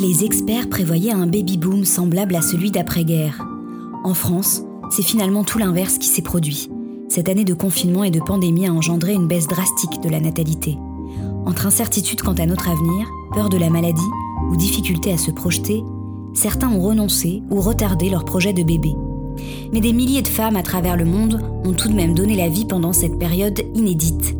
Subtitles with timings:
[0.00, 3.46] Les experts prévoyaient un baby-boom semblable à celui d'après-guerre.
[4.02, 6.70] En France, c'est finalement tout l'inverse qui s'est produit.
[7.10, 10.78] Cette année de confinement et de pandémie a engendré une baisse drastique de la natalité.
[11.44, 14.00] Entre incertitude quant à notre avenir, peur de la maladie
[14.50, 15.82] ou difficulté à se projeter,
[16.32, 18.94] certains ont renoncé ou retardé leur projet de bébé.
[19.70, 22.48] Mais des milliers de femmes à travers le monde ont tout de même donné la
[22.48, 24.34] vie pendant cette période inédite.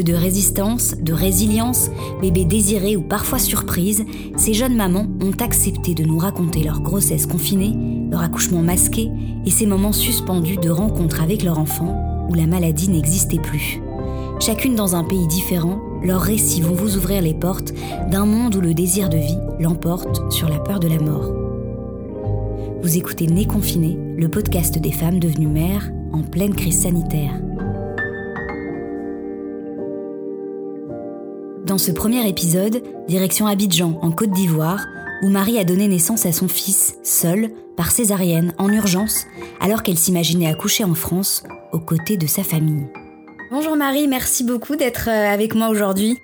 [0.00, 1.90] De résistance, de résilience,
[2.22, 7.26] bébés désirés ou parfois surprises, ces jeunes mamans ont accepté de nous raconter leur grossesse
[7.26, 7.76] confinée,
[8.10, 9.10] leur accouchement masqué
[9.44, 13.82] et ces moments suspendus de rencontre avec leur enfant où la maladie n'existait plus.
[14.40, 17.74] Chacune dans un pays différent, leurs récits vont vous ouvrir les portes
[18.10, 21.30] d'un monde où le désir de vie l'emporte sur la peur de la mort.
[22.82, 27.34] Vous écoutez Né confiné, le podcast des femmes devenues mères en pleine crise sanitaire.
[31.70, 34.88] Dans ce premier épisode, direction Abidjan, en Côte d'Ivoire,
[35.22, 39.28] où Marie a donné naissance à son fils, seul, par césarienne, en urgence,
[39.60, 42.88] alors qu'elle s'imaginait accoucher en France, aux côtés de sa famille.
[43.52, 46.18] Bonjour Marie, merci beaucoup d'être euh, avec moi aujourd'hui.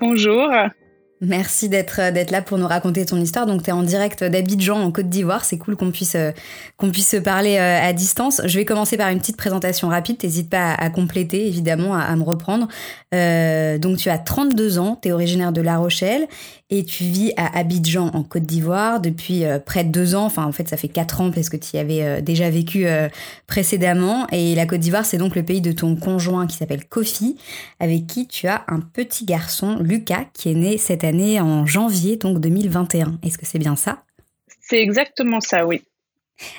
[0.00, 0.48] Bonjour.
[1.22, 3.46] Merci d'être euh, d'être là pour nous raconter ton histoire.
[3.46, 6.32] Donc tu es en direct d'Abidjan en Côte d'Ivoire, c'est cool qu'on puisse euh,
[6.76, 8.42] qu'on puisse se parler à distance.
[8.44, 12.22] Je vais commencer par une petite présentation rapide, t'hésites pas à, compléter évidemment, à, me
[12.22, 12.68] reprendre.
[13.80, 16.26] donc tu as 32 ans, tu es originaire de La Rochelle
[16.68, 20.24] et tu vis à Abidjan en Côte d'Ivoire depuis euh, près de deux ans.
[20.24, 22.86] Enfin, en fait, ça fait quatre ans parce que tu y avais euh, déjà vécu
[22.86, 23.08] euh,
[23.46, 24.26] précédemment.
[24.32, 27.36] Et la Côte d'Ivoire, c'est donc le pays de ton conjoint qui s'appelle Kofi,
[27.78, 31.05] avec qui tu as un petit garçon, Lucas, qui est né cette année
[31.40, 33.18] en janvier, donc 2021.
[33.22, 34.02] Est-ce que c'est bien ça?
[34.60, 35.82] C'est exactement ça, oui.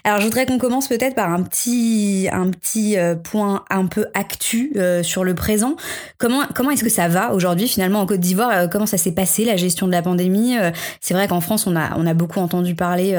[0.04, 4.08] Alors, je voudrais qu'on commence peut-être par un petit, un petit euh, point un peu
[4.16, 5.76] actu euh, sur le présent.
[6.17, 8.52] Comment, comment est-ce que ça va aujourd'hui, finalement, en Côte d'Ivoire?
[8.52, 10.56] Euh, Comment ça s'est passé, la gestion de la pandémie?
[11.00, 13.16] C'est vrai qu'en France, on a, on a beaucoup entendu parler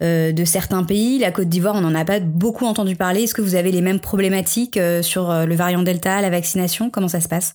[0.00, 1.18] de certains pays.
[1.18, 3.22] La Côte d'Ivoire, on n'en a pas beaucoup entendu parler.
[3.22, 6.90] Est-ce que vous avez les mêmes problématiques sur le variant Delta, la vaccination?
[6.90, 7.54] Comment ça se passe?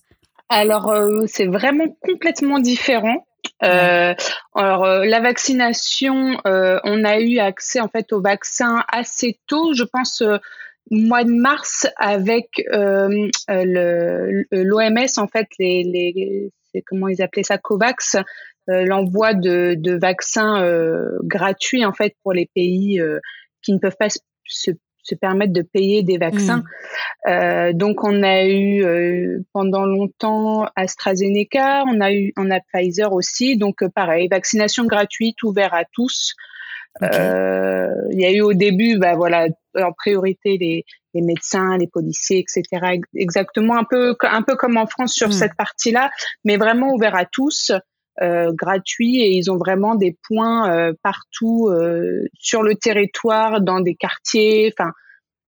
[0.50, 0.92] Alors,
[1.26, 3.24] c'est vraiment complètement différent.
[3.62, 4.14] Euh,
[4.54, 9.72] alors euh, la vaccination, euh, on a eu accès en fait au vaccin assez tôt,
[9.74, 10.22] je pense
[10.90, 12.48] mois de mars avec
[14.50, 18.16] l'OMS en fait les, les comment ils appelaient ça Covax
[18.66, 20.64] l'envoi de, de vaccins
[21.22, 23.00] gratuits en fait pour les pays
[23.62, 24.08] qui ne peuvent pas
[24.44, 24.70] se
[25.10, 26.58] se permettre de payer des vaccins.
[26.58, 27.30] Mmh.
[27.30, 33.12] Euh, donc on a eu euh, pendant longtemps AstraZeneca, on a eu on a Pfizer
[33.12, 33.56] aussi.
[33.56, 36.34] Donc euh, pareil, vaccination gratuite, ouvert à tous.
[37.02, 40.84] Il y a eu au début, bah voilà, en priorité les,
[41.14, 42.98] les médecins, les policiers, etc.
[43.14, 45.32] Exactement un peu un peu comme en France sur mmh.
[45.32, 46.10] cette partie-là,
[46.44, 47.72] mais vraiment ouvert à tous.
[48.22, 53.80] Euh, gratuit et ils ont vraiment des points euh, partout euh, sur le territoire, dans
[53.80, 54.70] des quartiers.
[54.78, 54.92] Enfin,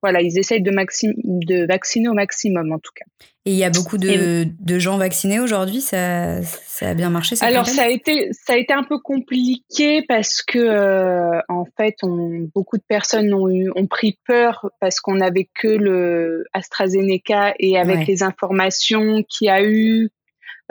[0.00, 3.04] voilà, ils essayent de, de vacciner au maximum en tout cas.
[3.44, 7.36] Et il y a beaucoup de, de gens vaccinés aujourd'hui, ça, ça a bien marché
[7.42, 12.48] Alors ça a été ça a été un peu compliqué parce que en fait on,
[12.54, 17.78] beaucoup de personnes ont eu ont pris peur parce qu'on n'avait que le AstraZeneca et
[17.78, 20.08] avec les informations qu'il y a eu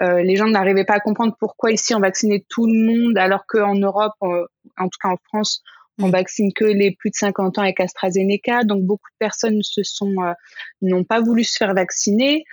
[0.01, 3.45] euh, les gens n'arrivaient pas à comprendre pourquoi ici on vaccinait tout le monde alors
[3.47, 5.61] qu'en Europe, en tout cas en France,
[5.99, 6.11] on mm.
[6.11, 8.63] vaccine que les plus de 50 ans avec AstraZeneca.
[8.63, 10.33] Donc beaucoup de personnes se sont euh,
[10.81, 12.43] n'ont pas voulu se faire vacciner.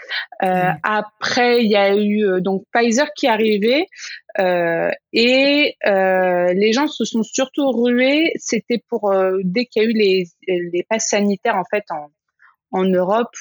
[0.43, 0.79] Euh, mm.
[0.83, 3.87] Après, il y a eu donc Pfizer qui est arrivé
[5.13, 8.33] et les gens se sont surtout rués.
[8.37, 12.11] C'était pour dès qu'il y a eu les, les passes sanitaires en fait en,
[12.73, 13.35] en Europe.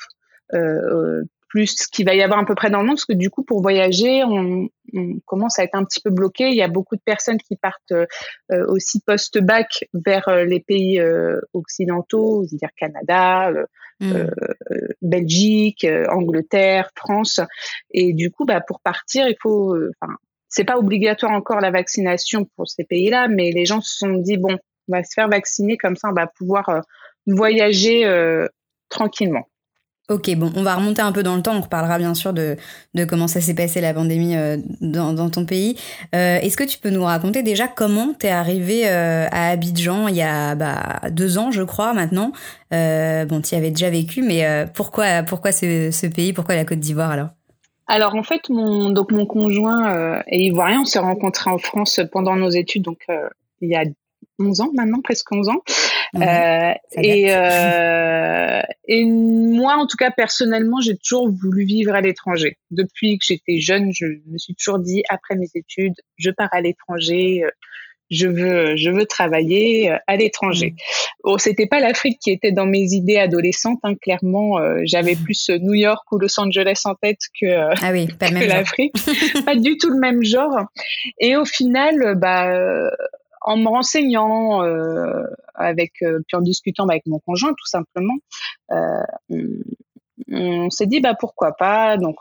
[0.54, 1.24] Euh,
[1.58, 3.42] plus qu'il va y avoir à peu près dans le monde, parce que du coup,
[3.42, 4.70] pour voyager, on,
[5.26, 6.50] commence à être un petit peu bloqué.
[6.50, 8.06] Il y a beaucoup de personnes qui partent euh,
[8.68, 13.52] aussi post-bac vers euh, les pays euh, occidentaux, c'est-à-dire Canada,
[14.00, 14.14] mmh.
[15.02, 17.40] Belgique, Angleterre, France.
[17.90, 19.76] Et du coup, bah, pour partir, il faut,
[20.48, 24.38] c'est pas obligatoire encore la vaccination pour ces pays-là, mais les gens se sont dit
[24.38, 24.58] bon,
[24.88, 26.84] on va se faire vacciner comme ça, on va pouvoir
[27.26, 28.06] voyager
[28.90, 29.48] tranquillement.
[30.10, 31.54] Ok, bon, on va remonter un peu dans le temps.
[31.58, 32.56] On reparlera bien sûr de,
[32.94, 35.76] de comment ça s'est passé la pandémie euh, dans, dans, ton pays.
[36.16, 40.08] Euh, Est-ce que tu peux nous raconter déjà comment tu es arrivé euh, à Abidjan
[40.08, 42.32] il y a bah, deux ans, je crois, maintenant?
[42.74, 46.32] Euh, Bon, y avais déjà vécu, mais euh, pourquoi, pourquoi ce, ce, pays?
[46.32, 47.30] Pourquoi la Côte d'Ivoire alors?
[47.88, 50.82] Alors en fait, mon donc mon conjoint est ivoirien.
[50.82, 53.06] On s'est rencontrés en France pendant nos études, donc
[53.62, 53.84] il y a
[54.40, 55.62] 11 ans maintenant, presque 11 ans.
[56.94, 57.28] et,
[58.88, 62.58] et moi, en tout cas, personnellement, j'ai toujours voulu vivre à l'étranger.
[62.72, 66.62] Depuis que j'étais jeune, je me suis toujours dit, après mes études, je pars à
[66.62, 67.44] l'étranger
[68.10, 70.76] je veux, je veux travailler euh, à l'étranger.
[71.24, 71.40] Bon, mmh.
[71.40, 73.80] c'était pas l'Afrique qui était dans mes idées adolescentes.
[73.84, 77.92] Hein, clairement, euh, j'avais plus New York ou Los Angeles en tête que, euh, ah
[77.92, 78.94] oui, pas l'Afrique.
[79.46, 80.66] pas du tout le même genre.
[81.20, 82.90] Et au final, bah,
[83.48, 84.62] en me renseignant
[85.56, 88.16] avec, puis en discutant avec mon conjoint, tout simplement,
[88.70, 89.46] on,
[90.30, 91.98] on s'est dit bah pourquoi pas?
[91.98, 92.18] Donc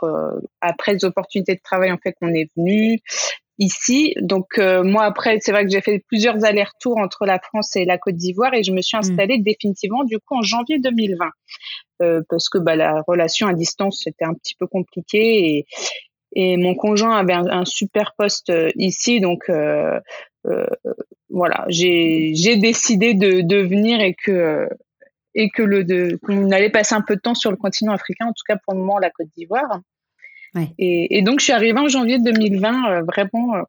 [0.60, 3.00] après les opportunités de travail en fait qu'on est venu,
[3.58, 4.14] ici.
[4.20, 7.84] Donc euh, moi après, c'est vrai que j'ai fait plusieurs allers-retours entre la France et
[7.84, 9.00] la Côte d'Ivoire et je me suis mm.
[9.00, 11.30] installée définitivement du coup en janvier 2020
[12.02, 15.66] euh, parce que bah, la relation à distance c'était un petit peu compliqué et,
[16.34, 20.00] et mon conjoint avait un, super poste euh, ici donc euh, euh,
[21.30, 24.68] voilà j'ai décidé de, de venir et que
[25.34, 28.32] et que le qu'on allait passer un peu de temps sur le continent africain en
[28.32, 29.80] tout cas pour le moment la Côte d'Ivoire
[30.78, 33.62] et, donc, je suis arrivée en janvier 2020, euh, vraiment euh,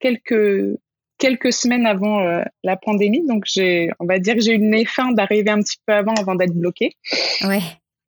[0.00, 0.78] quelques
[1.16, 3.24] quelques semaines avant euh, la pandémie.
[3.26, 5.94] Donc, j'ai, on va dire que j'ai eu le nez fin d'arriver un petit peu
[5.94, 6.96] avant, avant d'être bloquée.
[7.42, 7.62] Ouais.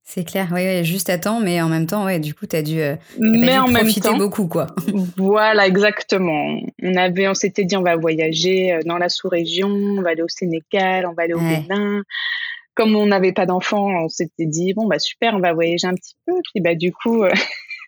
[0.09, 2.63] C'est clair, oui, juste à temps, mais en même temps, ouais, du coup, tu as
[2.63, 2.81] dû,
[3.19, 4.69] mais en profiter même temps, beaucoup, quoi.
[5.17, 6.61] voilà, exactement.
[6.81, 10.29] On avait, on s'était dit, on va voyager dans la sous-région, on va aller au
[10.29, 12.03] Sénégal, on va aller au Bénin.
[12.77, 15.95] Comme on n'avait pas d'enfants, on s'était dit, bon, bah super, on va voyager un
[15.95, 16.35] petit peu.
[16.53, 17.25] Puis, bah, du coup,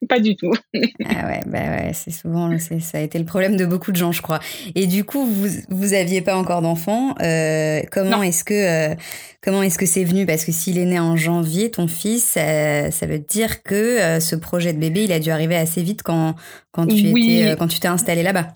[0.06, 0.52] pas du tout.
[0.74, 4.12] ah ouais, bah ouais, c'est souvent, ça a été le problème de beaucoup de gens,
[4.12, 4.38] je crois.
[4.74, 7.14] Et du coup, vous, vous aviez pas encore d'enfant.
[7.20, 8.94] Euh, comment est-ce que, euh,
[9.42, 10.26] comment est-ce que c'est venu?
[10.26, 14.36] Parce que s'il est né en janvier, ton fils, ça, veut dire que euh, ce
[14.36, 16.34] projet de bébé, il a dû arriver assez vite quand,
[16.70, 18.48] quand tu étais, quand tu t'es installé là-bas.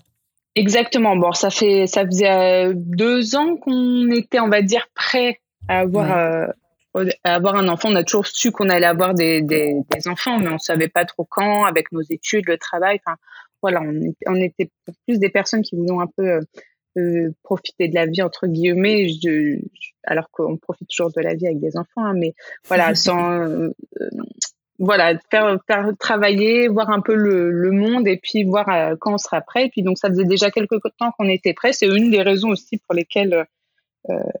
[0.55, 1.15] Exactement.
[1.15, 6.53] Bon, ça fait, ça faisait deux ans qu'on était, on va dire, prêt à avoir
[7.23, 10.49] avoir un enfant, on a toujours su qu'on allait avoir des, des, des, enfants, mais
[10.49, 12.99] on savait pas trop quand, avec nos études, le travail.
[13.05, 13.17] Enfin,
[13.61, 14.69] voilà, on, on était
[15.07, 16.41] plus des personnes qui voulaient un peu euh,
[16.97, 19.59] euh, profiter de la vie entre guillemets, je,
[20.03, 22.35] alors qu'on profite toujours de la vie avec des enfants, hein, mais
[22.67, 23.69] voilà, sans euh,
[24.77, 28.65] voilà faire, faire travailler, voir un peu le, le monde et puis voir
[28.99, 29.67] quand on sera prêt.
[29.67, 31.73] Et puis donc ça faisait déjà quelques temps qu'on était prêt.
[31.73, 33.45] C'est une des raisons aussi pour lesquelles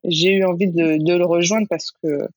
[0.03, 2.27] j'ai eu envie de, de, le rejoindre parce que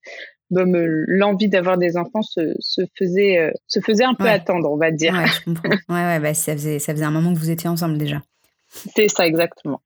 [0.51, 4.91] l'envie d'avoir des enfants se, se faisait euh, se faisait un peu attendre, on va
[4.91, 5.15] dire.
[5.15, 5.69] Ouais, je comprends.
[5.89, 8.23] Ouais, ouais, bah, ça faisait ça faisait un moment que vous étiez ensemble déjà.
[8.69, 9.81] C'est ça exactement.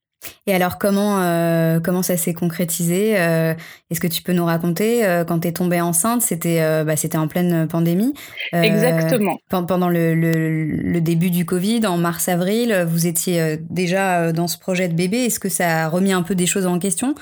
[0.47, 3.55] Et alors, comment, euh, comment ça s'est concrétisé euh,
[3.91, 7.19] Est-ce que tu peux nous raconter euh, quand tu es tombée enceinte C'était bah, c'était
[7.19, 8.13] en pleine pandémie.
[8.53, 9.39] Exactement.
[9.49, 14.89] Pendant le, le, le, début du Covid, en mars-avril, vous étiez déjà dans ce projet
[14.89, 15.25] de bébé.
[15.25, 17.15] Est-ce que ça a remis un peu des choses en question?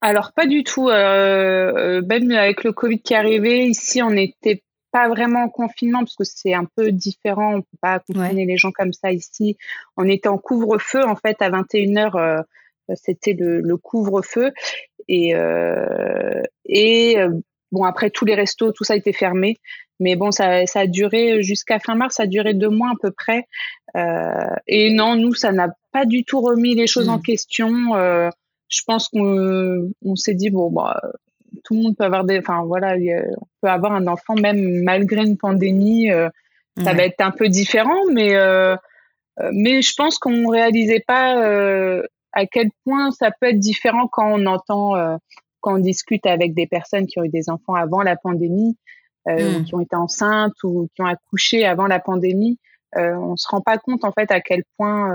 [0.00, 0.88] Alors pas du tout.
[0.88, 6.16] même avec le Covid qui est arrivé, ici on était pas vraiment en confinement parce
[6.16, 7.56] que c'est un peu différent.
[7.56, 9.56] On peut pas confiner les gens comme ça ici.
[9.96, 12.16] On était en couvre-feu en fait à 21h.
[12.16, 12.42] Euh,
[12.94, 14.52] c'était le, couvre-feu
[15.08, 17.30] et euh, et euh,
[17.70, 19.56] bon après tous les restos tout ça a été fermé.
[20.00, 22.16] Mais bon ça, ça a duré jusqu'à fin mars.
[22.16, 23.44] Ça a duré deux mois à peu près.
[24.66, 27.22] et non nous ça n'a pas du tout remis les choses en mmh.
[27.22, 27.68] question.
[28.68, 31.00] je pense qu'on on s'est dit bon bah
[31.68, 35.22] tout le monde peut avoir des, enfin voilà, on peut avoir un enfant même malgré
[35.22, 36.10] une pandémie.
[36.10, 36.30] Euh,
[36.82, 38.76] ça va être un peu différent, mais euh,
[39.40, 41.34] euh, mais je pense qu'on réalisait pas
[42.32, 44.92] à quel point ça peut être différent quand on entend,
[45.60, 48.78] quand on discute avec des personnes qui ont eu des enfants avant la pandémie,
[49.26, 49.64] mmh.
[49.64, 52.58] qui ont été enceintes ou qui ont accouché avant la pandémie.
[52.94, 55.12] on se rend pas compte en fait à quel point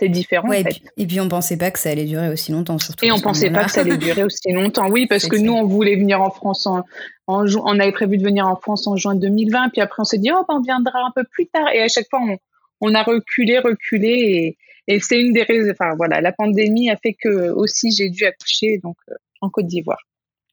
[0.00, 0.50] c'est différent.
[0.50, 3.04] et, puis, et, puis, on pensait pas que ça allait durer aussi longtemps, surtout.
[3.04, 4.88] Et on pensait pas que ça allait durer aussi longtemps.
[4.90, 6.84] Oui, parce que nous, on voulait venir en France en,
[7.26, 10.18] en on avait prévu de venir en France en juin 2020, puis après on s'est
[10.18, 11.68] dit oh ben, on viendra un peu plus tard.
[11.74, 12.38] Et à chaque fois on,
[12.80, 15.70] on a reculé, reculé, et, et c'est une des raisons.
[15.70, 19.66] Enfin voilà, la pandémie a fait que aussi j'ai dû accoucher donc euh, en Côte
[19.66, 20.00] d'Ivoire.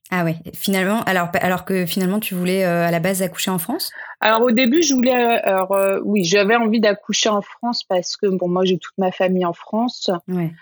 [0.09, 3.57] Ah ouais, finalement, alors, alors que finalement tu voulais euh, à la base accoucher en
[3.57, 3.91] France?
[4.21, 8.15] Alors au début, je voulais, euh, alors euh, oui, j'avais envie d'accoucher en France parce
[8.15, 10.09] que bon, moi j'ai toute ma famille en France.
[10.29, 10.53] Ouais.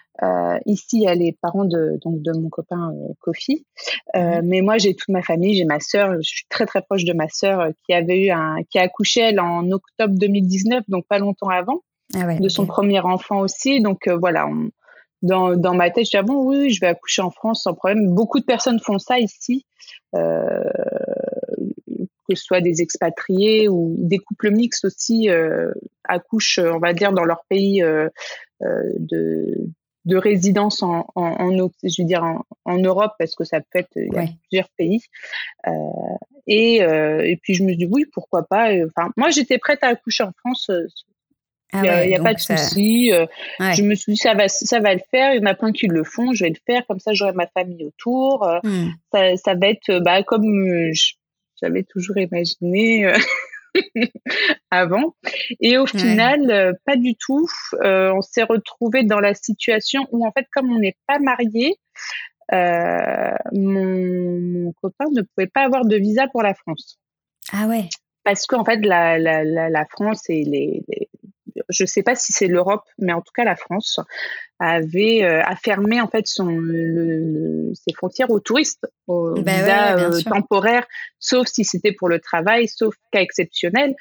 [0.66, 3.68] ici, il y a les parents de donc de mon copain Kofi,
[4.16, 7.14] mais moi j'ai toute ma famille, j'ai ma sœur, je suis très très proche de
[7.14, 11.20] ma sœur qui avait eu un, qui a accouché elle en octobre 2019, donc pas
[11.20, 11.82] longtemps avant,
[12.16, 13.80] ah ouais, de son premier enfant aussi.
[13.80, 14.72] Donc voilà, on,
[15.26, 17.74] dans, dans ma tête, je dis ah bon oui, je vais accoucher en France sans
[17.74, 18.14] problème.
[18.14, 19.66] Beaucoup de personnes font ça ici,
[20.16, 20.64] euh,
[22.28, 25.72] que ce soit des expatriés ou des couples mixtes aussi euh,
[26.04, 28.10] accouchent, on va dire, dans leur pays euh,
[29.00, 29.70] de
[30.06, 31.52] de résidence en, en,
[31.84, 32.24] je veux dire
[32.64, 35.02] en, Europe parce que ça peut être il y a plusieurs pays
[35.68, 35.72] euh,
[36.46, 39.84] et, euh, et puis je me suis dit oui pourquoi pas enfin moi j'étais prête
[39.84, 40.70] à accoucher en France
[41.84, 43.12] euh, ah il n'y a, pas de souci.
[43.60, 45.34] Je me suis dit, ça va, ça va le faire.
[45.34, 46.34] Il y en a plein qui le font.
[46.34, 46.86] Je vais le faire.
[46.88, 48.48] Comme ça, j'aurai ma famille autour.
[48.64, 48.90] Hmm.
[49.14, 50.92] Ça, ça, va être bah, comme
[51.62, 53.12] j'avais toujours imaginé.
[54.72, 55.16] avant.
[55.62, 57.48] Et au final, euh, pas du tout.
[57.84, 61.76] Euh, on s'est retrouvé dans la situation où, en fait, comme on n'est pas marié,
[62.54, 67.00] euh, mon, copain ne pouvait pas avoir de visa pour la France.
[67.52, 67.86] Ah ouais.
[68.24, 70.84] Parce qu'en fait, la, la, la, France et les,
[71.76, 74.00] je ne sais pas si c'est l'Europe, mais en tout cas la France
[74.60, 76.48] avait euh, a fermé en fait son
[77.74, 80.88] ses frontières aux touristes, aux bah visas euh, temporaires,
[81.20, 83.96] sauf si c'était pour le travail, sauf cas exceptionnel.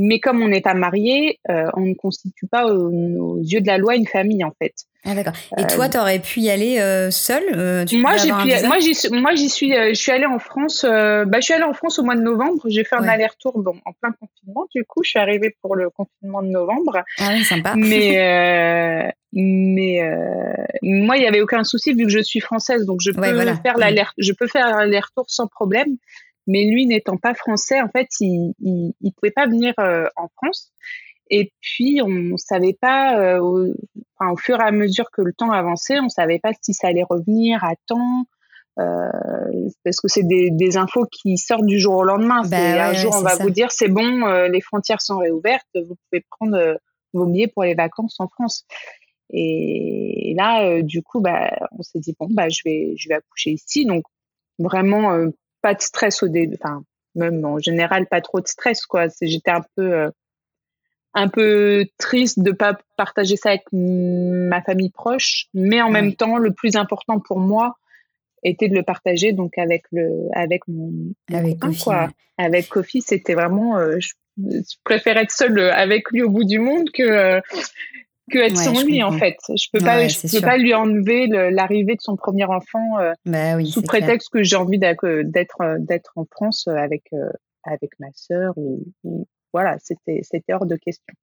[0.00, 3.78] Mais comme on n'est pas marié, euh, on ne constitue pas aux, yeux de la
[3.78, 4.72] loi une famille en fait.
[5.04, 5.32] Ah d'accord.
[5.56, 7.44] Et toi, euh, tu aurais pu y aller euh, seule
[7.92, 9.72] Moi, j'ai moi, j'y, moi, j'y suis.
[9.72, 10.84] je suis allée en France.
[10.84, 12.62] bah, je suis allée en France au mois de novembre.
[12.68, 14.66] J'ai fait un aller-retour bon, en plein confinement.
[14.72, 17.02] Du coup, je suis arrivée pour le confinement de novembre.
[17.18, 17.74] Ah oui, sympa.
[17.76, 20.00] Mais mais
[20.82, 23.78] moi, il y avait aucun souci vu que je suis française, donc je peux faire
[23.78, 25.96] l'aller, je peux faire l'aller-retour sans problème.
[26.48, 30.72] Mais lui, n'étant pas français, en fait, il, il, pouvait pas venir euh, en France.
[31.30, 33.74] Et puis, on savait pas, euh, au,
[34.18, 36.88] enfin, au, fur et à mesure que le temps avançait, on savait pas si ça
[36.88, 38.24] allait revenir à temps.
[38.78, 39.10] Euh,
[39.84, 42.42] parce que c'est des, des, infos qui sortent du jour au lendemain.
[42.48, 45.96] Bah un jour, on va vous dire, c'est bon, euh, les frontières sont réouvertes, vous
[46.08, 46.78] pouvez prendre
[47.12, 48.64] vos billets pour les vacances en France.
[49.30, 53.50] Et là, du coup, bah, on s'est dit, bon, bah, je vais, je vais accoucher
[53.50, 53.84] ici.
[53.84, 54.04] Donc,
[54.58, 55.26] vraiment,
[55.62, 56.56] pas de stress au début.
[56.60, 56.82] Enfin,
[57.14, 59.06] même en général, pas trop de stress, quoi.
[59.20, 60.10] J'étais un peu, euh,
[61.14, 66.38] un peu triste de pas partager ça avec ma famille proche, mais en même temps,
[66.38, 67.76] le plus important pour moi
[68.44, 70.92] était de le partager donc avec le, avec mon,
[71.32, 72.08] avec Kofi, quoi.
[72.36, 74.12] Avec Kofi, c'était vraiment, euh, je,
[74.84, 77.40] préfère être seule avec lui au bout du monde que
[78.28, 79.36] que être sans lui en fait.
[79.48, 83.62] Je peux pas, je peux pas lui enlever l'arrivée de son premier enfant euh, bah
[83.64, 87.04] sous prétexte que j'ai envie d'être euh, d'être en France euh, avec
[87.64, 88.84] avec ma sœur ou,
[89.52, 91.14] voilà, c'était c'était hors de question.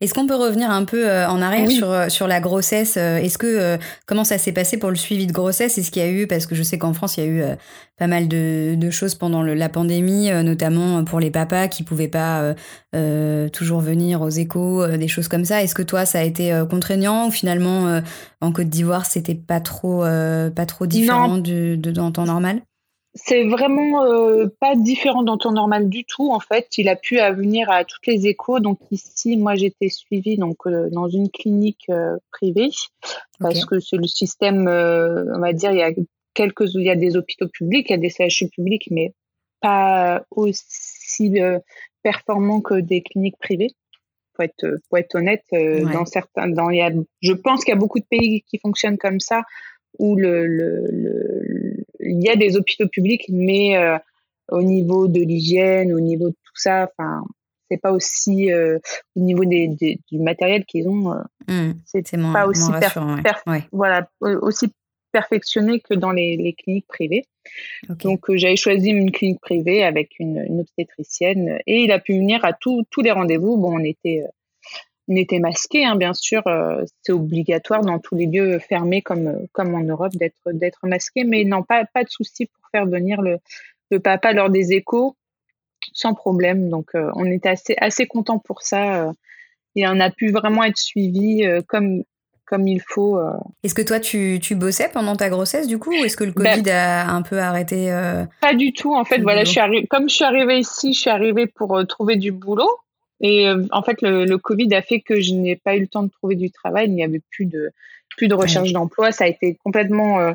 [0.00, 3.18] Est-ce qu'on peut revenir un peu euh, en arrière sur, euh, sur la grossesse euh,
[3.18, 5.78] Est-ce que comment ça s'est passé pour le suivi de grossesse?
[5.78, 7.42] Est-ce qu'il y a eu parce que je sais qu'en France il y a eu
[7.98, 12.54] pas mal de, de choses pendant la pandémie, notamment pour les papas qui pouvaient pas
[13.52, 15.62] toujours venir aux échos, des choses comme ça.
[15.62, 18.00] Est-ce que toi ça a été contraignant ou finalement
[18.40, 22.60] en Côte d'Ivoire c'était pas trop pas trop différent de, de, dans temps normal?
[23.16, 26.68] C'est vraiment euh, pas différent dans ton normal du tout en fait.
[26.76, 28.60] Il a pu venir à toutes les échos.
[28.60, 32.70] Donc ici, moi j'étais suivie donc euh, dans une clinique euh, privée
[33.40, 35.92] parce que c'est le système, on va dire, il y a
[36.34, 39.12] quelques, il y a des hôpitaux publics, il y a des CHU publics, mais
[39.60, 41.34] pas aussi
[42.02, 43.72] performants que des cliniques privées.
[44.32, 46.90] Pour être, pour être honnête, dans certains, dans, il y a,
[47.22, 49.44] je pense qu'il y a beaucoup de pays qui fonctionnent comme ça
[49.98, 51.55] où le, le, le
[52.08, 53.98] il y a des hôpitaux publics, mais euh,
[54.48, 57.24] au niveau de l'hygiène, au niveau de tout ça, enfin,
[57.70, 58.78] c'est pas aussi euh,
[59.16, 62.70] au niveau des, du matériel qu'ils ont, euh, mmh, c'est pas aussi
[63.72, 64.68] voilà aussi
[65.12, 67.24] perfectionné que dans les, les cliniques privées.
[67.88, 72.44] Donc j'avais choisi une clinique privée avec une, une, obstétricienne et il a pu venir
[72.44, 73.56] à tous les rendez-vous.
[73.56, 74.24] Bon, on était
[75.08, 79.74] n'était masqué, hein, bien sûr, euh, c'est obligatoire dans tous les lieux fermés comme, comme
[79.74, 83.38] en Europe d'être d'être masqué, mais non, pas, pas de souci pour faire venir le,
[83.90, 85.16] le papa lors des échos
[85.92, 86.68] sans problème.
[86.68, 89.06] Donc, euh, on était assez, assez content pour ça.
[89.06, 89.12] Euh,
[89.76, 92.02] et on a pu vraiment être suivi comme,
[92.46, 93.20] comme il faut.
[93.62, 96.32] Est-ce que toi, tu, tu, bossais pendant ta grossesse, du coup, ou est-ce que le
[96.32, 97.94] ben Covid a un peu arrêté
[98.40, 98.94] Pas du tout.
[98.94, 102.16] En fait, voilà, je suis comme je suis arrivée ici, je suis arrivée pour trouver
[102.16, 102.70] du boulot.
[103.20, 105.86] Et euh, en fait, le, le, Covid a fait que je n'ai pas eu le
[105.86, 106.88] temps de trouver du travail.
[106.88, 107.70] Il n'y avait plus de
[108.16, 109.12] plus de recherche d'emploi.
[109.12, 110.32] Ça a été complètement euh,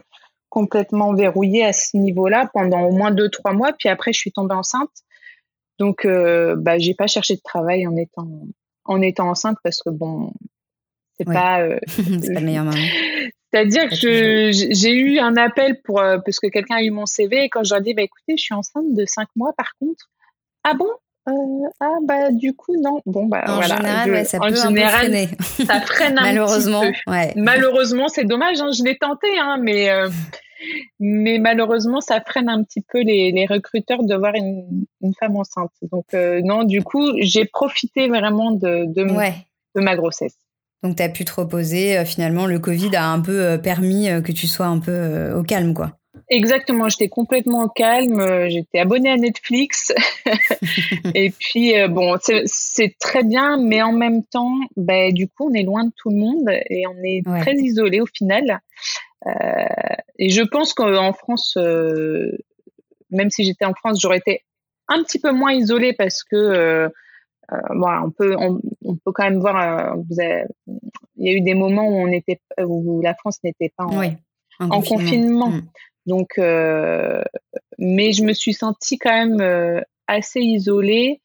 [0.49, 3.73] complètement verrouillé à ce niveau-là pendant au moins deux trois mois.
[3.77, 4.89] Puis après, je suis tombée enceinte.
[5.79, 8.27] Donc, euh, bah, j'ai pas cherché de travail en étant
[8.85, 10.33] en étant enceinte parce que bon,
[11.17, 11.61] c'est pas.
[11.67, 12.77] Euh, c'est pas le meilleur moment.
[13.53, 17.49] C'est-à-dire que j'ai eu un appel pour parce que quelqu'un a eu mon CV et
[17.49, 20.09] quand je leur ai dit bah écoutez, je suis enceinte de cinq mois par contre.
[20.63, 20.87] Ah bon?
[21.29, 21.33] Euh,
[21.79, 25.27] ah bah du coup non bon bah en voilà général, ça peut freiner.
[25.67, 27.11] ça freine un malheureusement petit peu.
[27.11, 27.33] Ouais.
[27.35, 30.09] malheureusement c'est dommage hein, je l'ai tenté hein, mais euh,
[30.99, 35.35] mais malheureusement ça freine un petit peu les, les recruteurs de voir une, une femme
[35.35, 39.03] enceinte donc euh, non du coup j'ai profité vraiment de de,
[39.75, 40.35] de ma grossesse
[40.83, 42.03] Donc, tu as pu te reposer.
[42.05, 45.91] finalement, le Covid a un peu permis que tu sois un peu au calme, quoi.
[46.29, 49.93] Exactement, j'étais complètement calme, j'étais abonnée à Netflix.
[51.15, 55.63] et puis, bon, c'est très bien, mais en même temps, ben, du coup, on est
[55.63, 58.59] loin de tout le monde et on est très isolé au final.
[60.19, 61.57] et je pense qu'en France,
[63.11, 64.43] même si j'étais en France, j'aurais été
[64.87, 66.89] un petit peu moins isolée parce que euh,
[67.51, 67.57] euh,
[68.03, 69.97] on peut on, peut quand même voir.
[69.97, 70.43] Euh,
[71.17, 73.85] il y a eu des moments où on était où la France n'était pas
[74.59, 75.49] en, confinement.
[75.49, 75.67] Mm.
[76.05, 81.21] Donc, mais je me suis sentie quand même assez isolée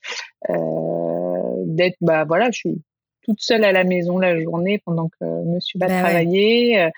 [0.48, 2.82] d'être bah voilà je suis
[3.22, 6.90] toute seule à la maison la journée pendant que Monsieur va bah travailler.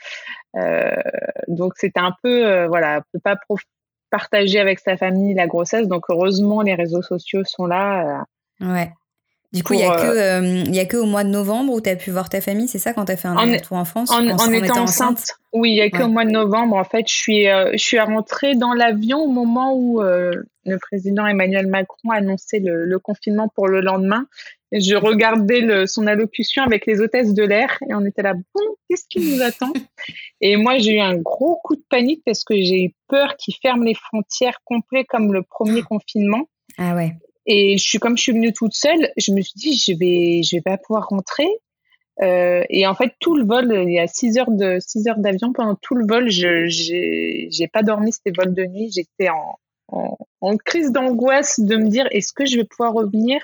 [1.48, 3.36] donc c'était un peu voilà, peut pas
[4.10, 5.88] partager avec sa famille la grossesse.
[5.88, 8.24] Donc heureusement, les réseaux sociaux sont là.
[8.62, 8.92] Euh, ouais.
[9.52, 11.80] Du coup, il n'y a, que, euh, euh, a que au mois de novembre où
[11.80, 13.86] tu as pu voir ta famille, c'est ça, quand tu as fait un retour en
[13.86, 15.24] France En, en, étant enceinte,
[15.54, 16.76] Oui, il n'y a que au mois de novembre.
[16.76, 21.66] En fait, je suis, je suis rentrée dans l'avion au moment où le président Emmanuel
[21.66, 24.26] Macron a annoncé le, le, confinement pour le lendemain.
[24.70, 28.64] Je regardais le, son allocution avec les hôtesses de l'air et on était là, bon,
[28.88, 29.72] qu'est-ce qui nous attend?
[30.42, 33.54] Et moi, j'ai eu un gros coup de panique parce que j'ai eu peur qu'ils
[33.62, 36.48] ferment les frontières complètes comme le premier confinement.
[36.76, 37.14] Ah ouais.
[37.50, 40.42] Et je suis comme je suis venue toute seule, je me suis dit je vais
[40.42, 41.48] je vais pas pouvoir rentrer.
[42.20, 45.18] Euh, et en fait tout le vol, il y a 6 heures de six heures
[45.18, 49.58] d'avion pendant tout le vol, je j'ai pas dormi, c'était vol de nuit, j'étais en,
[50.40, 53.40] en, crise d'angoisse de me dire est-ce que je vais pouvoir revenir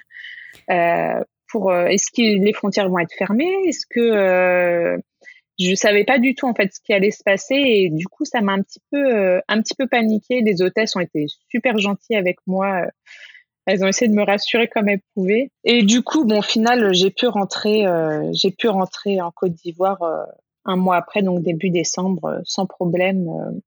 [0.70, 3.54] euh, pour euh, est-ce que les frontières vont être fermées?
[3.66, 4.98] Est-ce que euh,
[5.58, 8.24] je savais pas du tout en fait ce qui allait se passer et du coup
[8.24, 10.42] ça m'a un petit peu un petit peu paniqué.
[10.42, 12.82] Les hôtesses ont été super gentilles avec moi.
[13.66, 15.50] Elles ont essayé de me rassurer comme elles pouvaient.
[15.64, 17.86] Et du coup, bon, au final, j'ai pu rentrer,
[18.32, 20.02] j'ai pu rentrer en Côte d'Ivoire
[20.64, 23.60] un mois après, donc début décembre, sans problème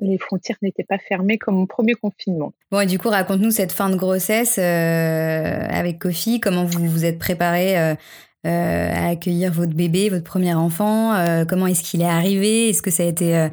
[0.00, 2.52] les frontières n'étaient pas fermées comme au premier confinement.
[2.70, 7.04] Bon, et du coup, raconte-nous cette fin de grossesse euh, avec Kofi, comment vous vous
[7.04, 7.96] êtes préparé
[8.46, 11.14] euh, euh, à accueillir votre bébé, votre premier enfant,
[11.48, 13.48] comment est-ce qu'il est arrivé, est-ce que ça a été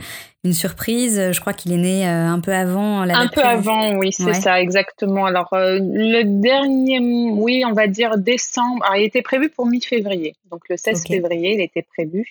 [0.45, 1.32] une surprise?
[1.32, 4.34] Je crois qu'il est né euh, un peu avant la Un peu avant, oui, c'est
[4.34, 5.26] ça, exactement.
[5.26, 8.86] Alors, euh, le dernier, oui, on va dire décembre.
[8.86, 10.36] Alors, il était prévu pour mi-février.
[10.52, 12.26] Donc, le 16 février, il était prévu.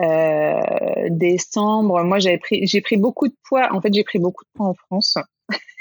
[0.00, 0.60] Euh,
[1.10, 3.68] décembre, moi, j'avais pris, j'ai pris beaucoup de poids.
[3.72, 5.18] En fait, j'ai pris beaucoup de poids en France.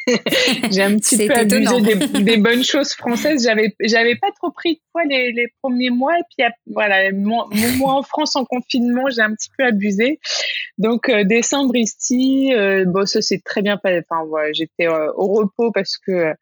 [0.72, 3.44] j'ai un petit peu abusé des, bonnes choses françaises.
[3.44, 6.18] J'avais, j'avais pas trop pris de poids les, les premiers mois.
[6.18, 10.20] Et puis, voilà, mon, mois en France en confinement, j'ai un petit peu abusé.
[10.78, 14.04] Donc, euh, décembre ici, euh, bon, ça c'est très bien passé.
[14.10, 16.34] Enfin, voilà, j'étais euh, au repos parce que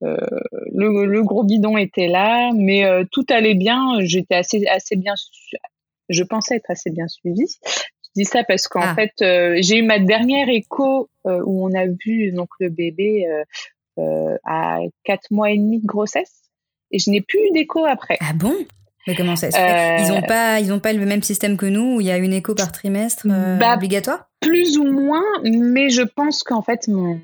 [0.00, 3.96] le, le, gros bidon était là, mais tout allait bien.
[4.00, 5.14] J'étais assez, assez bien,
[6.08, 7.58] je pensais être assez bien suivie
[8.18, 8.94] dis ça parce qu'en ah.
[8.94, 13.26] fait, euh, j'ai eu ma dernière écho euh, où on a vu donc le bébé
[13.98, 16.50] euh, à quatre mois et demi de grossesse
[16.90, 18.18] et je n'ai plus eu d'écho après.
[18.20, 18.54] Ah bon?
[19.06, 20.02] Mais comment ça se fait?
[20.02, 22.18] Ils n'ont pas, ils ont pas le même système que nous où il y a
[22.18, 23.26] une écho par trimestre
[23.58, 24.28] bah, obligatoire?
[24.40, 27.18] Plus ou moins, mais je pense qu'en fait mon,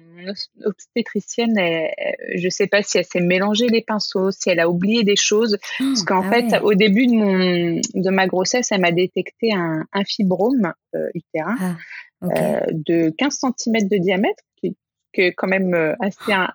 [0.64, 5.04] obstétricienne, je ne sais pas si elle s'est mélangé les pinceaux, si elle a oublié
[5.04, 5.58] des choses.
[5.78, 9.84] parce qu'en ah fait, au début de, mon, de ma grossesse, elle m'a détecté un,
[10.06, 11.76] fibrome euh, utérin ah,
[12.24, 14.76] euh, de 15 cm de diamètre, qui,
[15.16, 16.50] est quand même euh, assez ah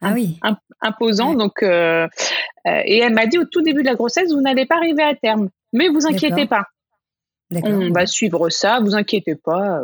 [0.82, 1.34] imposant.
[1.34, 5.04] Donc, et elle m'a dit au tout début de la grossesse, vous n'allez pas arriver
[5.04, 6.66] à terme, mais vous inquiétez pas.
[7.64, 9.82] On va suivre ça, vous inquiétez pas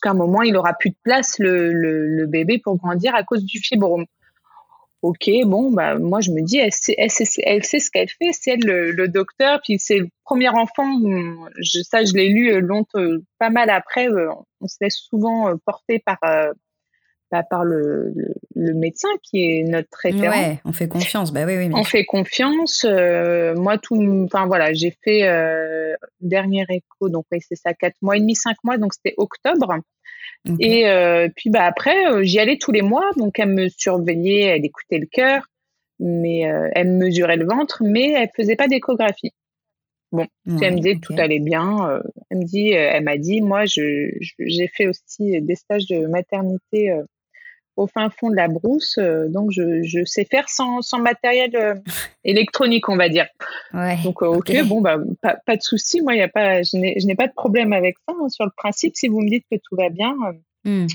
[0.00, 3.58] qu'à un moment, il aura plus de place, le, bébé, pour grandir à cause du
[3.58, 4.06] fibrome.
[5.02, 8.56] Ok, bon, bah, moi, je me dis, elle sait, elle sait, ce qu'elle fait, c'est
[8.56, 10.98] le, docteur, puis c'est le premier enfant,
[11.82, 13.00] ça, je l'ai lu longtemps,
[13.38, 14.30] pas mal après, euh,
[14.62, 16.52] on se laisse souvent euh, porter par, euh,
[17.34, 18.14] bah, par le,
[18.54, 20.30] le, médecin qui est notre référent.
[20.30, 21.32] Ouais, on fait confiance.
[21.32, 21.68] Bah oui, oui.
[21.74, 22.86] On fait confiance.
[22.88, 27.96] Euh, moi, tout, enfin voilà, j'ai fait euh, dernier écho, donc oui, c'est ça, quatre
[28.02, 29.74] mois et demi, cinq mois, donc c'était octobre.
[30.60, 34.42] Et euh, puis bah après, euh, j'y allais tous les mois, donc elle me surveillait,
[34.42, 35.48] elle écoutait le cœur,
[35.98, 36.42] mais
[36.72, 39.32] elle me mesurait le ventre, mais elle faisait pas d'échographie.
[40.12, 42.00] Bon, elle me dit tout allait bien.
[42.30, 46.96] elle me dit, elle m'a dit, moi, je, j'ai fait aussi des stages de maternité
[47.76, 51.54] au fin fond de la brousse, euh, donc je, je, sais faire sans, sans matériel
[51.56, 51.74] euh,
[52.24, 53.26] électronique, on va dire.
[53.72, 57.06] Ouais, donc euh, ok, bon bah pas, pas de souci, moi y a pas, je
[57.06, 58.96] n'ai pas de problème avec ça hein, sur le principe.
[58.96, 60.14] Si vous me dites que tout va bien.
[60.64, 60.86] Hmm.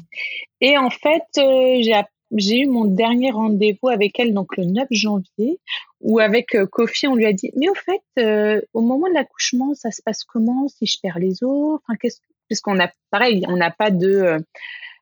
[0.61, 1.93] Et en fait, j'ai
[2.37, 5.59] j'ai eu mon dernier rendez-vous avec elle, donc le 9 janvier,
[5.99, 9.89] où avec Kofi, on lui a dit, mais au fait, au moment de l'accouchement, ça
[9.89, 11.79] se passe comment si je perds les os?
[11.81, 14.43] Enfin, qu'est-ce puisqu'on a, pareil, on n'a pas de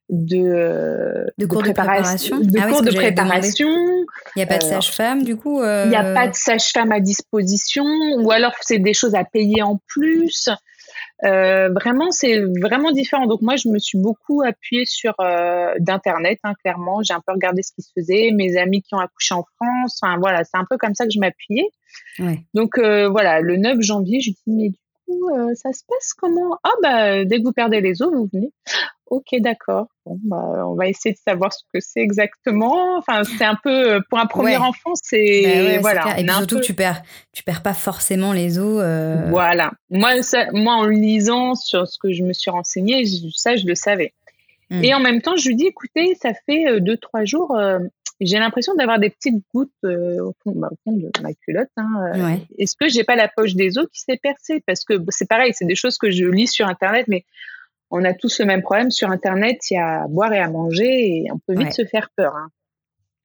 [0.09, 3.67] de, de, cours de préparation, de ah cours de préparation.
[4.35, 5.61] Il n'y a pas de sage-femme, du coup.
[5.63, 7.85] Il n'y a pas de sage-femme à disposition,
[8.17, 10.49] ou alors c'est des choses à payer en plus.
[11.25, 13.25] Euh, vraiment, c'est vraiment différent.
[13.25, 17.01] Donc moi, je me suis beaucoup appuyée sur euh, d'internet, hein, clairement.
[17.01, 19.99] J'ai un peu regardé ce qui se faisait, mes amis qui ont accouché en France.
[20.01, 21.69] Enfin voilà, c'est un peu comme ça que je m'appuyais.
[22.19, 22.39] Ouais.
[22.53, 26.13] Donc euh, voilà, le 9 janvier, je dis mais du coup, euh, ça se passe
[26.13, 26.57] comment?
[26.63, 28.51] Ah bah dès que vous perdez les os, vous venez.
[29.09, 29.87] Ok, d'accord.
[30.05, 32.97] Bon, bah, on va essayer de savoir ce que c'est exactement.
[32.97, 36.19] Enfin, c'est un peu euh, pour un premier enfant, c'est bah voilà.
[36.19, 38.81] Et puis surtout tu perds, tu perds pas forcément les os.
[38.83, 39.27] Euh...
[39.29, 39.71] Voilà.
[39.89, 43.75] Moi, ça, moi, en lisant sur ce que je me suis renseignée, ça, je le
[43.75, 44.13] savais.
[44.69, 47.55] Et en même temps, je lui dis, écoutez, ça fait deux, trois jours.
[47.55, 47.79] Euh,
[48.19, 51.69] j'ai l'impression d'avoir des petites gouttes au, fond, bah, au, fond, de ma culotte.
[51.77, 54.63] Hein, Est-ce que j'ai pas la poche des os qui s'est percée?
[54.65, 57.25] Parce que c'est pareil, c'est des choses que je lis sur Internet, mais
[57.91, 59.57] on a tous le même problème sur Internet.
[59.69, 62.35] Il y a à boire et à manger et on peut vite se faire peur.
[62.35, 62.49] Hein.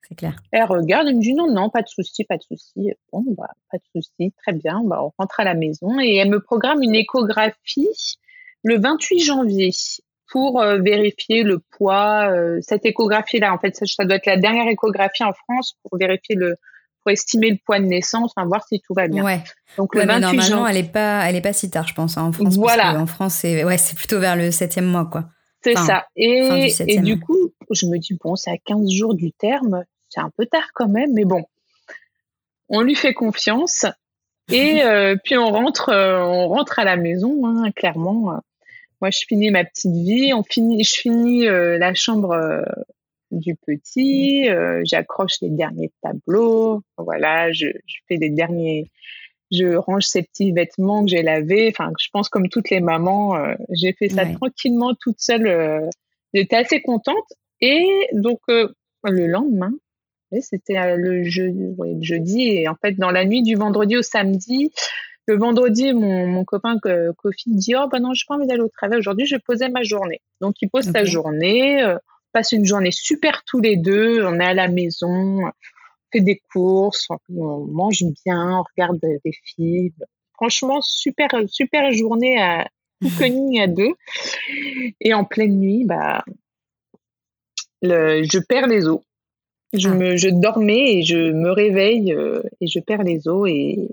[0.08, 0.36] C'est clair.
[0.50, 2.92] Elle regarde, elle me dit non, non, pas de souci, pas de souci.
[3.12, 4.82] Bon, bah, pas de souci, très bien.
[4.84, 7.88] Bah, on rentre à la maison et elle me programme une échographie
[8.64, 9.70] le 28 janvier
[10.32, 12.30] pour euh, vérifier le poids.
[12.30, 15.98] Euh, cette échographie-là, en fait, ça, ça, doit être la dernière échographie en France pour
[15.98, 16.56] vérifier le,
[17.02, 19.22] pour estimer le poids de naissance, enfin voir si tout va bien.
[19.22, 19.40] Ouais.
[19.76, 22.22] Donc le 28 normalement, elle est pas, elle est pas si tard, je pense, hein,
[22.22, 22.56] en France.
[22.56, 22.98] Voilà.
[22.98, 25.26] en France, c'est ouais, c'est plutôt vers le septième mois, quoi.
[25.62, 26.06] C'est ça.
[26.16, 30.20] Et, et du coup, je me dis bon, c'est à 15 jours du terme, c'est
[30.20, 31.44] un peu tard quand même, mais bon,
[32.68, 33.84] on lui fait confiance.
[34.50, 38.40] Et euh, puis on rentre, euh, on rentre à la maison, hein, clairement.
[39.02, 40.32] Moi, je finis ma petite vie.
[40.32, 42.64] On finit, je finis euh, la chambre
[43.32, 48.90] du petit, euh, j'accroche les derniers tableaux, voilà, je, je, fais les derniers,
[49.50, 51.68] je range ces petits vêtements que j'ai lavés.
[51.68, 55.46] Enfin, je pense comme toutes les mamans, euh, j'ai fait ça tranquillement toute seule.
[55.46, 55.88] Euh,
[56.32, 57.32] j'étais assez contente.
[57.60, 59.72] Et donc le lendemain,
[60.40, 64.72] c'était le jeudi, et en fait dans la nuit du vendredi au samedi.
[65.26, 68.68] Le vendredi, mon, mon copain Kofi dit Oh, bah non, je pas envie d'aller au
[68.68, 70.20] travail aujourd'hui, je posais ma journée.
[70.40, 71.96] Donc, il pose sa journée
[72.32, 74.24] passe une journée super tous les deux.
[74.24, 75.50] On est à la maison, on
[76.12, 79.92] fait des courses, on mange bien, on regarde des films.
[80.34, 82.68] Franchement, super, super journée à
[83.02, 83.94] cocooning à deux.
[85.00, 86.24] Et en pleine nuit, bah,
[87.82, 89.00] le, je perds les os.
[89.72, 89.94] Je, ah.
[89.94, 93.88] me, je dormais et je me réveille euh, et je perds les os et,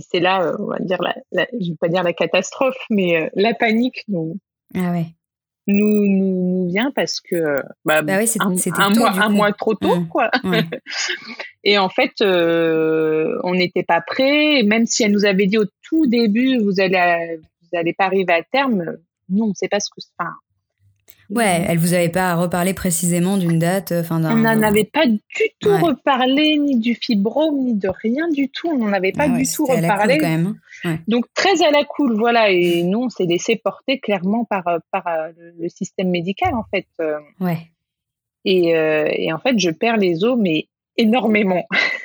[0.00, 3.28] c'est là, euh, on va dire, la, je vais pas dire la catastrophe, mais euh,
[3.34, 4.04] la panique.
[4.74, 5.06] Ah ouais
[5.66, 10.08] nous, nous, vient parce que bah, bah un, mois, un mois trop tôt, mmh.
[10.08, 10.30] quoi.
[11.64, 14.62] et en fait, euh, on n'était pas prêts.
[14.64, 18.32] Même si elle nous avait dit au tout début, vous allez, vous allez pas arriver
[18.32, 18.96] à terme.
[19.28, 20.00] Nous, on ne sait pas ce que.
[20.18, 20.32] Enfin,
[21.30, 25.48] Ouais, elle vous avait pas reparlé précisément d'une date, enfin On n'en avait pas du
[25.60, 28.68] tout reparlé, ni du fibrome, ni de rien du tout.
[28.68, 30.18] On n'en avait pas ah du tout reparlé.
[30.18, 30.58] quand même.
[30.84, 30.98] Hein.
[31.08, 32.50] Donc très à la cool, voilà.
[32.50, 36.86] Et nous, on s'est laissé porter clairement par par euh, le système médical en fait.
[37.00, 37.18] Euh.
[37.40, 37.68] Ouais.
[38.44, 41.66] Et, euh, et en fait, je perds les os, mais énormément.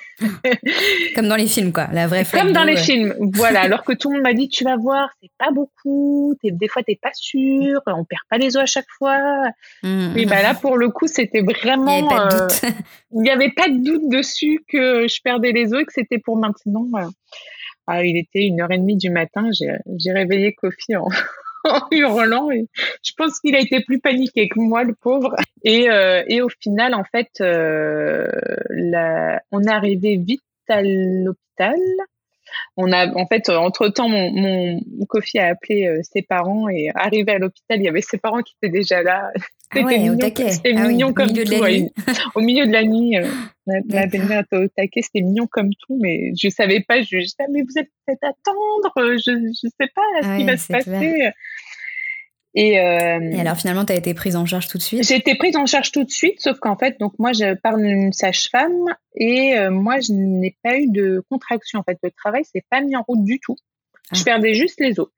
[1.16, 1.88] Comme dans les films, quoi.
[1.92, 3.62] La vraie Comme dans les films, voilà.
[3.62, 6.36] Alors que tout le monde m'a dit, tu vas voir, c'est pas beaucoup.
[6.44, 7.82] des fois, t'es pas sûr.
[7.86, 9.20] On perd pas les os à chaque fois.
[9.84, 10.18] Mmh.
[10.18, 11.98] Et bah là, pour le coup, c'était vraiment.
[13.12, 16.20] Il n'y avait, pas de doute dessus que je perdais les os et que c'était
[16.20, 16.88] pour maintenant.
[17.88, 19.50] Ah, il était une heure et demie du matin.
[19.52, 21.08] J'ai réveillé Kofi en,
[21.72, 22.50] en hurlant.
[22.52, 25.36] Je pense qu'il a été plus paniqué que moi, le pauvre.
[25.64, 28.28] Et, euh, et au final, en fait, euh,
[28.70, 31.80] la, on est arrivé vite à l'hôpital.
[32.78, 36.92] On a, en fait, entre temps, mon, mon Kofi a appelé euh, ses parents et
[36.96, 39.32] arrivé à l'hôpital, il y avait ses parents qui étaient déjà là.
[39.70, 41.42] Ah c'était mignon, c'était ah mignon comme tout.
[42.36, 43.28] au milieu de la nuit, euh,
[43.66, 47.02] la, belle-mère était au taquet, c'était mignon comme tout, mais je savais pas.
[47.02, 50.44] Je disais, ah, mais vous êtes peut-être attendre, je, je sais pas ce ah qui
[50.46, 51.32] va se passer.
[52.58, 55.08] Et, euh, et, alors finalement, tu as été prise en charge tout de suite?
[55.08, 57.84] J'ai été prise en charge tout de suite, sauf qu'en fait, donc moi, je parle
[57.84, 61.80] d'une sage-femme et euh, moi, je n'ai pas eu de contraction.
[61.80, 63.58] En fait, le travail s'est pas mis en route du tout.
[64.12, 65.10] Je perdais juste les os,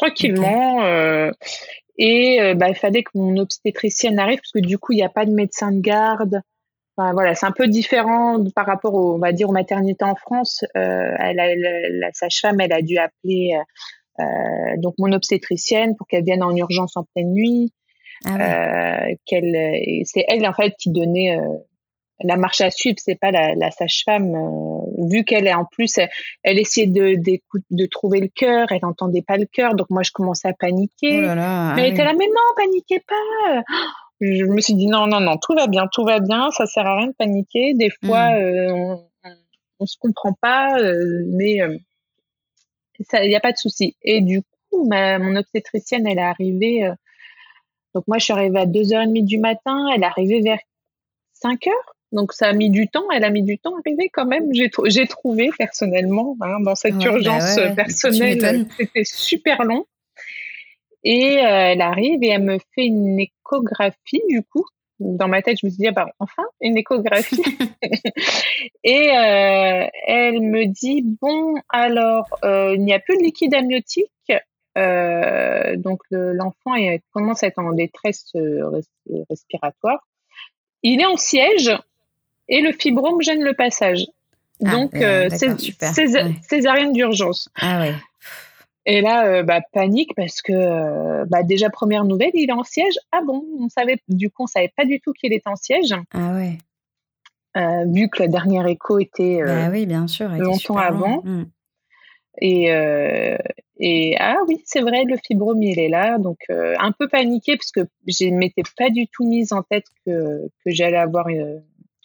[0.00, 0.84] tranquillement.
[0.84, 1.30] Euh,
[1.98, 5.04] et euh, bah, il fallait que mon obstétricienne arrive parce que du coup, il n'y
[5.04, 6.40] a pas de médecin de garde.
[6.96, 10.14] Enfin, voilà, c'est un peu différent par rapport, au, on va dire, aux maternités en
[10.14, 10.64] France.
[10.74, 13.52] Elle a, la, la sage-femme, elle a dû appeler
[14.18, 14.24] euh,
[14.78, 17.72] donc mon obstétricienne pour qu'elle vienne en urgence en pleine nuit.
[18.26, 19.56] Ah qu'elle,
[20.04, 21.38] c'est elle en fait qui donnait
[22.22, 24.32] la marche à suivre, c'est pas la, sage-femme.
[25.10, 25.98] vu qu'elle est en plus,
[26.42, 27.16] elle, essayait de,
[27.70, 31.24] de, trouver le cœur, elle n'entendait pas le cœur, donc moi je commençais à paniquer.
[31.24, 33.62] Oh ah mais elle était là, mais non, paniquez pas
[34.20, 36.86] je me suis dit non, non, non, tout va bien, tout va bien, ça sert
[36.86, 37.74] à rien de paniquer.
[37.74, 38.42] Des fois, mm.
[38.42, 39.08] euh, on,
[39.80, 41.76] on, se comprend pas, euh, mais euh,
[42.98, 43.96] il n'y a pas de souci.
[44.02, 46.90] Et du coup, ma, mon obstétricienne, elle est arrivée.
[47.94, 50.60] donc moi, je suis arrivée à 2h30 du matin, elle est arrivée vers
[51.42, 51.70] 5h.
[52.12, 54.52] Donc ça a mis du temps, elle a mis du temps à arriver quand même.
[54.52, 59.86] J'ai, j'ai trouvé personnellement hein, dans cette bah urgence personnelle, c'était super long.
[61.02, 64.64] Et euh, elle arrive et elle me fait une échographie du coup.
[64.98, 67.42] Dans ma tête, je me suis dit, ah bah, enfin, une échographie.
[68.84, 74.10] et euh, elle me dit, bon, alors, euh, il n'y a plus de liquide amniotique.
[74.76, 76.74] donc, l'enfant
[77.12, 78.30] commence à être en détresse
[79.30, 80.06] respiratoire.
[80.82, 81.72] Il est en siège
[82.50, 84.06] et le fibrome gêne le passage.
[84.62, 84.92] Ah, donc,
[86.42, 87.48] césarienne d'urgence.
[87.58, 87.94] Ah ouais.
[88.86, 92.64] Et là, euh, bah, panique parce que euh, bah, déjà première nouvelle, il est en
[92.64, 92.94] siège.
[93.12, 95.94] Ah bon, on savait du coup, on savait pas du tout qu'il était en siège.
[96.12, 96.58] Ah ouais.
[97.56, 101.22] Euh, vu que le dernier écho était bah oui, bien sûr, longtemps avant.
[101.24, 101.46] Mm.
[102.40, 102.70] Et,
[103.80, 107.72] et ah oui, c'est vrai, le fibrome il est là, donc un peu paniqué parce
[107.72, 111.60] que je m'étais pas du tout mise en tête que, que j'allais avoir une,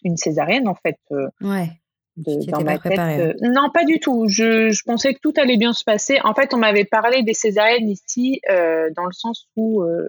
[0.05, 0.97] une, césarienne en fait.
[1.41, 1.69] ouais
[2.17, 2.97] dans ma tête.
[2.97, 4.27] Euh, non, pas du tout.
[4.27, 6.19] Je, je, pensais que tout allait bien se passer.
[6.23, 10.07] En fait, on m'avait parlé des césariennes ici, euh, dans le sens où euh,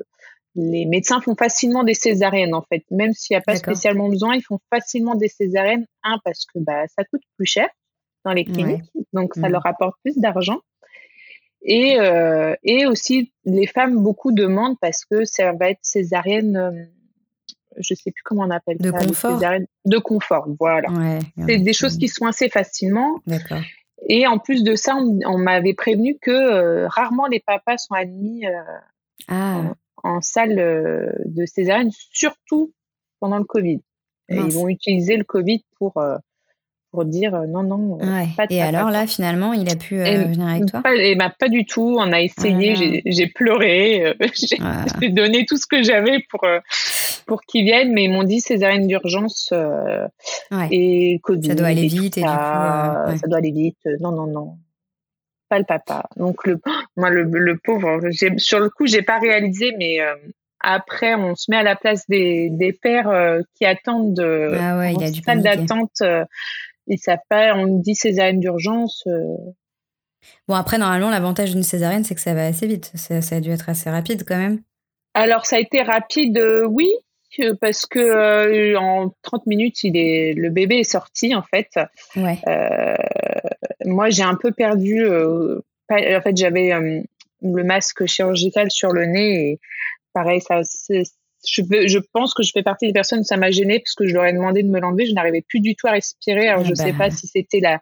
[0.54, 2.84] les médecins font facilement des césariennes, en fait.
[2.90, 5.86] Même s'il n'y a pas spécialement besoin, ils font facilement des césariennes.
[6.04, 7.68] Un, parce que bah, ça coûte plus cher
[8.24, 8.82] dans les cliniques,
[9.12, 9.52] donc ça mmh.
[9.52, 10.58] leur apporte plus d'argent.
[11.62, 16.88] Et, euh, et aussi, les femmes, beaucoup demandent parce que ça va être césarienne
[17.78, 18.98] je sais plus comment on appelle de ça.
[18.98, 19.40] Confort.
[19.84, 20.88] De confort, voilà.
[21.46, 23.20] c'est des choses qui sont assez facilement.
[23.26, 23.60] D'accord.
[24.08, 28.46] Et en plus de ça, on, m'avait prévenu que euh, rarement les papas sont admis
[28.46, 28.52] euh,
[29.28, 29.74] ah.
[30.02, 32.72] en, salle euh, de césarienne, surtout
[33.20, 33.80] pendant le Covid.
[34.28, 36.02] Et ils vont utiliser le Covid pour
[36.96, 37.98] pour dire euh, non, non.
[38.00, 40.80] Euh, et alors là, finalement, il a pu euh, venir avec toi?
[40.80, 41.94] pas, et bah, pas du tout.
[41.98, 44.16] On a essayé, ah j'ai pleuré,
[45.00, 46.46] j'ai donné tout ce que j'avais pour,
[47.26, 49.52] pour qu'ils viennent, mais ils m'ont dit césarienne d'urgence
[50.70, 51.48] et Covid.
[51.48, 52.32] Ça doit aller vite et, du coup.
[52.32, 53.76] Ça doit aller vite.
[54.00, 54.56] Non, non, non.
[55.50, 56.08] Pas le papa.
[56.16, 56.58] Donc, le,
[56.96, 58.00] moi, le, le pauvre,
[58.38, 59.98] sur le coup, j'ai pas réalisé, mais
[60.60, 64.94] après, on se met à la place des, des pères qui attendent de ah ouais,
[64.94, 66.02] il a du salle d'attente
[66.86, 69.04] ils savent pas, on me dit césarienne d'urgence.
[69.06, 69.36] Euh.
[70.48, 72.92] Bon, après, normalement, l'avantage d'une césarienne, c'est que ça va assez vite.
[72.94, 74.60] Ça, a dû être assez rapide quand même.
[75.14, 76.90] Alors, ça a été rapide, euh, oui,
[77.40, 81.70] euh, parce que en 30 minutes, il est, le bébé est sorti, en fait.
[82.16, 82.38] Ouais.
[83.84, 85.06] moi, j'ai un peu perdu.
[85.06, 86.72] en fait, j'avais
[87.42, 89.60] le masque chirurgical sur le nez et
[90.12, 90.62] pareil, ça,
[91.46, 94.14] je, je, pense que je fais partie des personnes, ça m'a gênée parce que je
[94.14, 96.48] leur ai demandé de me l'enlever, je n'arrivais plus du tout à respirer.
[96.48, 97.06] Alors, ah je ne sais bah.
[97.06, 97.80] pas si c'était la,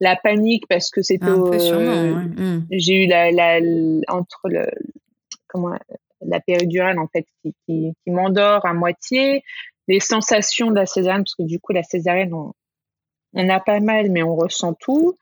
[0.00, 1.26] la panique parce que c'était.
[1.26, 2.66] Euh, mmh.
[2.72, 3.60] J'ai eu la, la,
[4.08, 4.66] entre le.
[5.48, 5.76] Comment,
[6.26, 9.42] la péridurale, en fait, qui, qui, qui m'endort à moitié,
[9.88, 12.52] les sensations de la césarienne, parce que du coup, la césarienne, on,
[13.34, 15.18] on a pas mal, mais on ressent tout.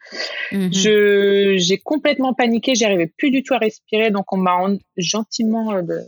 [0.53, 4.59] Mmh je, j'ai complètement paniqué, j'arrivais plus du tout à respirer, donc on m'a
[4.97, 6.01] gentiment euh, de,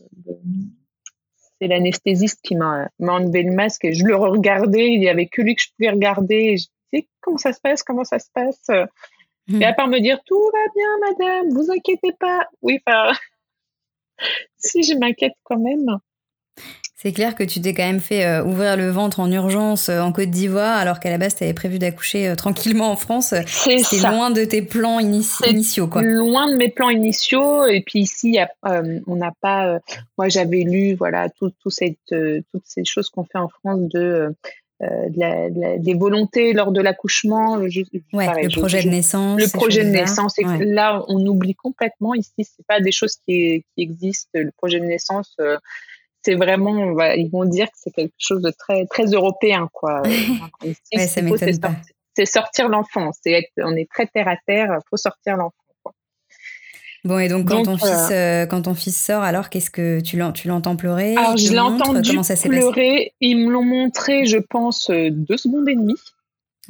[1.64, 4.92] c'est l'anesthésiste qui m'a enlevé le masque et je le regardais.
[4.92, 6.34] Il y avait que lui que je pouvais regarder.
[6.34, 8.68] Et je disais comment ça se passe, comment ça se passe?
[9.48, 9.62] Mmh.
[9.62, 12.46] Et à part me dire tout va bien, madame, vous inquiétez pas.
[12.60, 13.12] Oui, enfin,
[14.58, 15.86] si je m'inquiète quand même.
[17.04, 20.00] C'est clair que tu t'es quand même fait euh, ouvrir le ventre en urgence euh,
[20.00, 23.34] en Côte d'Ivoire, alors qu'à la base, tu avais prévu d'accoucher euh, tranquillement en France.
[23.46, 26.00] C'est loin de tes plans initiaux, quoi.
[26.00, 27.66] Loin de mes plans initiaux.
[27.66, 29.80] Et puis ici, on n'a pas.
[30.16, 34.34] moi, j'avais lu, voilà, tout, cette, toutes ces choses qu'on fait en France de.
[34.80, 37.58] des volontés lors de l'accouchement.
[38.14, 39.38] Ouais, le projet de naissance.
[39.38, 40.36] Le projet de naissance.
[40.60, 42.14] Là, on oublie complètement.
[42.14, 44.30] Ici, c'est pas des choses qui, qui existent.
[44.32, 45.36] Le projet de naissance,
[46.24, 50.02] c'est vraiment, ils vont dire que c'est quelque chose de très, très européen, quoi.
[52.16, 53.10] C'est sortir l'enfant.
[53.24, 54.78] C'est on est très terre à terre.
[54.88, 55.56] Faut sortir l'enfant.
[57.04, 60.16] Bon, et donc quand, ton fils, euh, quand ton fils sort, alors qu'est-ce que tu
[60.16, 61.16] l'entends pleurer?
[61.16, 61.92] Alors, je l'entends
[62.42, 63.12] pleurer.
[63.20, 65.98] Ils me l'ont montré, je pense, euh, deux secondes et demie.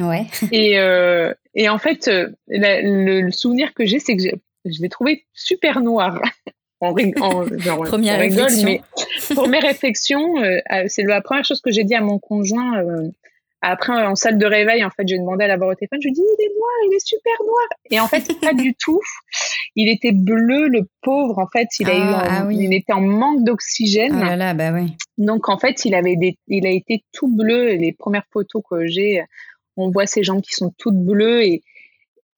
[0.00, 0.26] Ouais.
[0.50, 2.10] Et, euh, et en fait,
[2.48, 4.22] le, souvenir que j'ai, c'est que
[4.64, 6.20] je l'ai trouvé super noir.
[7.84, 8.80] première rigole, mais
[9.34, 10.20] première réflexion,
[10.86, 12.84] c'est la première chose que j'ai dit à mon conjoint.
[13.60, 15.98] après, en salle de réveil, en fait, j'ai demandé à l'avoir au téléphone.
[16.02, 17.66] Je lui dis, il est noir, il est super noir.
[17.90, 19.00] Et en fait, pas du tout.
[19.76, 21.38] Il était bleu, le pauvre.
[21.38, 24.14] En fait, il a eu, ah, ah il était en manque d'oxygène.
[24.14, 24.96] Oh là bah oui.
[25.18, 27.74] Donc, en fait, il avait des, il a été tout bleu.
[27.74, 29.22] Les premières photos que j'ai,
[29.76, 31.62] on voit ces jambes qui sont toutes bleues et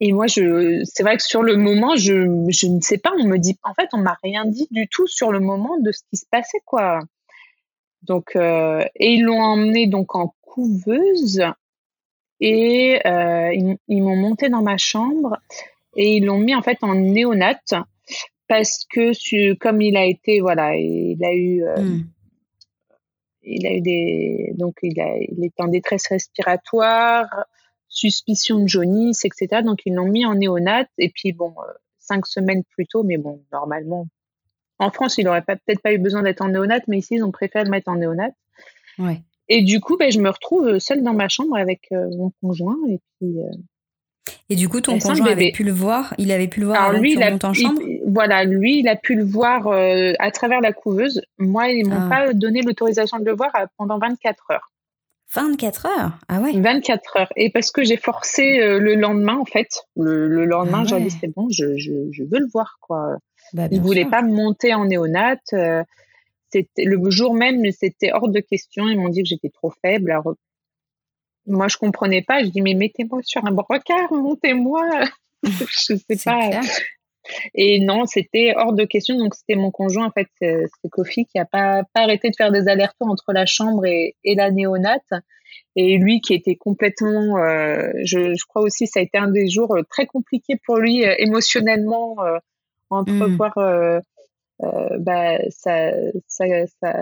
[0.00, 3.12] et moi, je, c'est vrai que sur le moment, je, je ne sais pas.
[3.18, 5.90] On me dit, en fait, on m'a rien dit du tout sur le moment de
[5.90, 7.00] ce qui se passait, quoi.
[8.02, 11.42] Donc, euh, et ils l'ont emmené donc en couveuse
[12.40, 13.52] et euh,
[13.88, 15.38] ils, m'ont monté dans ma chambre
[15.96, 17.74] et ils l'ont mis en fait en néonate
[18.48, 22.06] parce que comme il a été, voilà, il a eu, euh, hmm.
[23.42, 27.26] il a eu des, donc il a, il est en détresse respiratoire
[27.96, 29.62] suspicion de jaunisse, etc.
[29.64, 33.16] Donc ils l'ont mis en néonate et puis bon, euh, cinq semaines plus tôt, mais
[33.16, 34.06] bon, normalement,
[34.78, 37.32] en France, il n'aurait peut-être pas eu besoin d'être en néonate, mais ici, ils ont
[37.32, 38.34] préféré le mettre en néonate.
[38.98, 39.22] Ouais.
[39.48, 42.76] Et du coup, ben, je me retrouve seule dans ma chambre avec euh, mon conjoint
[42.88, 43.38] et puis.
[43.40, 43.56] Euh,
[44.48, 46.14] et du coup, ton conjoint avait pu le voir.
[46.18, 47.80] Il avait pu le voir Alors, lui, il a, en chambre?
[48.06, 51.22] voilà, lui, il a pu le voir à travers la couveuse.
[51.38, 52.08] Moi, ils m'ont ah.
[52.08, 54.70] pas donné l'autorisation de le voir pendant 24 heures.
[55.34, 56.18] 24 heures?
[56.28, 57.32] Ah ouais 24 heures.
[57.36, 59.68] Et parce que j'ai forcé euh, le lendemain, en fait.
[59.96, 63.16] Le, lendemain, ah j'ai dit, c'est bon, je, je, je, veux le voir, quoi.
[63.52, 65.52] Bah, Il voulait pas monter en néonate.
[65.52, 65.82] Euh,
[66.78, 68.88] le jour même, c'était hors de question.
[68.88, 70.10] Ils m'ont dit que j'étais trop faible.
[70.10, 70.34] Alors,
[71.46, 72.42] moi, je comprenais pas.
[72.42, 74.88] Je dis, mais mettez-moi sur un brancard, montez-moi.
[75.42, 76.60] je sais pas.
[77.54, 79.16] Et non, c'était hors de question.
[79.16, 82.52] Donc, c'était mon conjoint, en fait, c'est Kofi, qui a pas, pas arrêté de faire
[82.52, 85.12] des allers-retours entre la chambre et, et, la néonate.
[85.74, 89.48] Et lui, qui était complètement, euh, je, je, crois aussi, ça a été un des
[89.48, 92.38] jours euh, très compliqués pour lui euh, émotionnellement, euh,
[92.88, 94.00] entrevoir mmh.
[95.00, 95.90] bah, sa,
[96.28, 96.46] sa,
[96.80, 96.94] sa,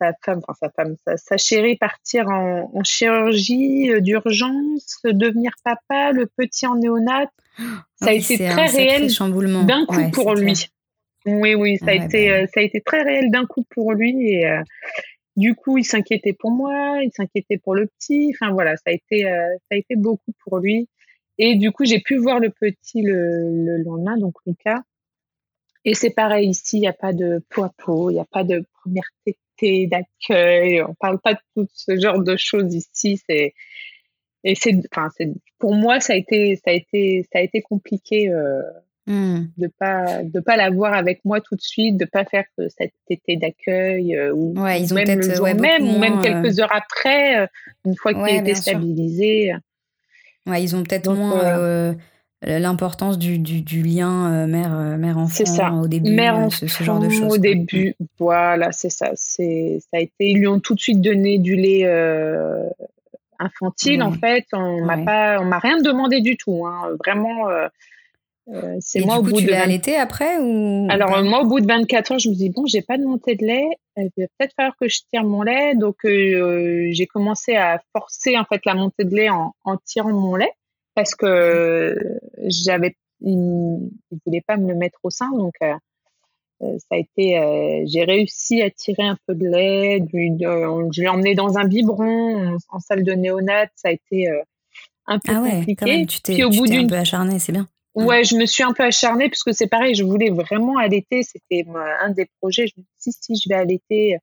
[0.00, 6.26] sa femme, enfin sa femme, sa, chérie partir en, en chirurgie d'urgence, devenir papa, le
[6.26, 7.30] petit en néonate.
[7.96, 9.12] Ça a été très réel
[9.66, 10.66] d'un coup pour lui.
[11.26, 14.30] Oui, oui, ça a été, bah ça a été très réel d'un coup pour lui
[14.30, 14.62] et euh,
[15.36, 18.32] du coup, il s'inquiétait pour moi, il s'inquiétait pour le petit.
[18.34, 20.88] Enfin voilà, ça a été, euh, ça a été beaucoup pour lui.
[21.38, 24.82] Et du coup, j'ai pu voir le petit le, le lendemain, donc Lucas.
[25.84, 28.26] Et c'est pareil ici, il n'y a pas de peau à peau, il n'y a
[28.30, 29.08] pas de première
[29.86, 33.20] d'accueil, on parle pas de tout ce genre de choses ici.
[33.28, 33.54] C'est
[34.42, 37.60] et c'est, enfin, c'est pour moi ça a été, ça a été, ça a été
[37.60, 38.62] compliqué euh,
[39.06, 39.40] mmh.
[39.58, 43.36] de pas, de pas l'avoir avec moi tout de suite, de pas faire cette tétée
[43.36, 47.48] d'accueil euh, ou ils ont même le jour même ou même quelques heures après,
[47.84, 49.52] une fois qu'il était stabilisé.
[50.46, 51.94] Ouais, ils ont peut-être moins
[52.42, 55.72] l'importance du, du, du, lien mère mère enfant ça.
[55.72, 57.94] au début mère ce, ce, genre de choses au début.
[58.18, 59.10] Voilà c'est ça.
[59.14, 61.84] C'est ça a été ils lui ont tout de suite donné du lait
[63.38, 64.18] infantile en mmh.
[64.18, 64.46] fait.
[64.52, 66.90] On m'a pas on m'a rien demandé du tout hein.
[67.04, 67.68] vraiment euh,
[68.48, 71.66] euh, c'est moi au bout tu de l'été après ou alors moi au bout de
[71.66, 74.54] 24 heures je me dis bon j'ai pas de montée de lait il va peut-être
[74.54, 75.74] falloir que je tire mon lait.
[75.74, 80.36] Donc j'ai commencé à forcer en fait la montée de lait en, en tirant mon
[80.36, 80.52] lait
[80.94, 81.96] parce que
[82.46, 85.74] j'avais, il, ne voulait pas me le mettre au sein, donc euh,
[86.62, 91.08] euh, ça a été, euh, j'ai réussi à tirer un peu de lait, je l'ai
[91.08, 94.28] emmené dans un biberon en, salle de néonat, ça a été
[95.06, 96.06] un peu ah ouais, compliqué.
[96.06, 97.66] tu t'es, au bout d'un un peu acharné, c'est bien.
[97.96, 101.24] Ouais, je me suis un peu acharnée parce que c'est pareil, je voulais vraiment allaiter,
[101.24, 101.66] c'était
[102.00, 102.68] un des projets.
[102.68, 104.18] Je me suis dit si, si, je vais allaiter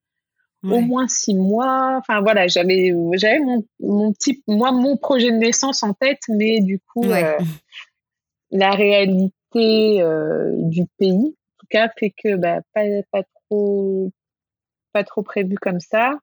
[0.72, 1.98] au moins six mois.
[1.98, 6.62] Enfin voilà, j'avais j'avais mon, mon petit moi mon projet de naissance en tête, mais
[6.62, 7.38] du coup euh,
[8.52, 14.12] la réalité euh, du pays en tout cas fait que bah, pas pas trop
[14.94, 16.14] pas trop prévu comme ça.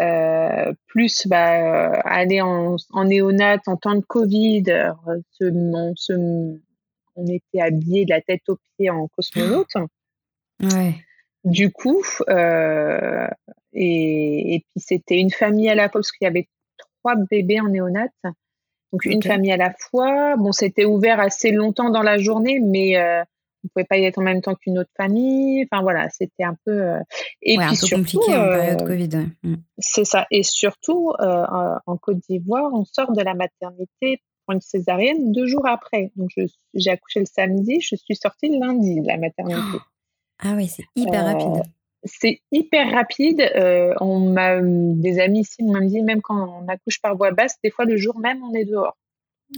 [0.00, 4.64] Euh, plus bah, aller en, en néonate en temps de Covid,
[5.44, 6.14] on, se,
[7.14, 9.74] on était habillés de la tête aux pieds en cosmonaute.
[10.62, 10.94] Ouais.
[11.44, 13.26] Du coup, euh,
[13.72, 16.48] et, et, puis c'était une famille à la fois, parce qu'il y avait
[17.00, 18.08] trois bébés en néonat.
[18.92, 20.36] Donc une famille à la fois.
[20.36, 23.22] Bon, c'était ouvert assez longtemps dans la journée, mais euh,
[23.64, 25.66] on pouvait pas y être en même temps qu'une autre famille.
[25.70, 26.72] Enfin voilà, c'était un peu.
[26.72, 27.00] Euh,
[27.42, 29.26] et puis un peu surtout, compliqué en période euh, Covid.
[29.42, 29.54] Mm.
[29.78, 30.26] C'est ça.
[30.30, 31.44] Et surtout, euh,
[31.86, 36.12] en Côte d'Ivoire, on sort de la maternité pour une césarienne deux jours après.
[36.16, 36.30] Donc
[36.74, 39.78] j'ai accouché le samedi, je suis sortie le lundi de la maternité.
[40.42, 41.58] Ah oui, c'est hyper rapide.
[41.58, 41.68] Euh,
[42.04, 43.40] c'est hyper rapide.
[43.40, 44.34] Euh, on
[44.94, 47.96] des amis ici m'ont dit même quand on accouche par voie basse, des fois le
[47.96, 48.96] jour même on est dehors.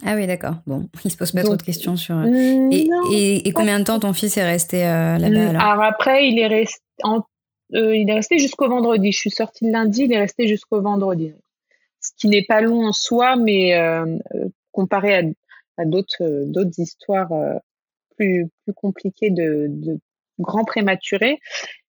[0.05, 0.57] Ah oui, d'accord.
[0.67, 2.23] Bon, il se pose pas trop de questions sur.
[2.25, 6.83] et, combien de temps ton fils est resté là-bas alors, après, il est resté,
[7.73, 9.11] il est resté jusqu'au vendredi.
[9.13, 11.33] Je suis sortie le lundi, il est resté jusqu'au vendredi.
[12.01, 13.73] Ce qui n'est pas long en soi, mais
[14.73, 15.23] comparé à,
[15.79, 17.31] à d'autres d'autres histoires
[18.17, 19.99] plus plus compliquées de, de
[20.39, 21.39] grands prématurés,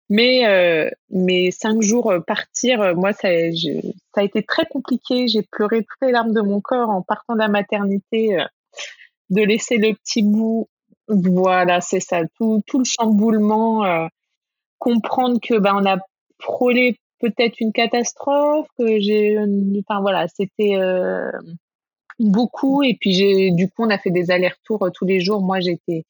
[0.09, 5.27] mais, euh, mais cinq jours euh, partir, euh, moi, ça, ça a été très compliqué.
[5.27, 8.37] J'ai pleuré toutes les larmes de mon corps en partant de la maternité,
[9.29, 10.67] de laisser le petit bout.
[11.07, 14.07] Voilà, c'est ça, tout, tout le chamboulement.
[14.77, 15.97] comprendre que ben, on a
[16.39, 19.37] frôlé peut-être une catastrophe, que j'ai.
[19.79, 20.77] Enfin, voilà, c'était
[22.19, 22.83] beaucoup.
[22.83, 25.41] Et puis, du coup, on a fait des allers-retours tous les jours.
[25.41, 26.05] Moi, j'étais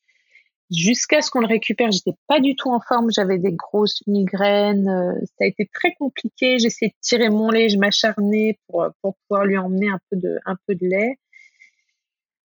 [0.71, 4.87] jusqu'à ce qu'on le récupère, j'étais pas du tout en forme, j'avais des grosses migraines,
[4.87, 9.15] euh, ça a été très compliqué, j'essayais de tirer mon lait, je m'acharnais pour, pour
[9.27, 11.17] pouvoir lui emmener un peu de, un peu de lait.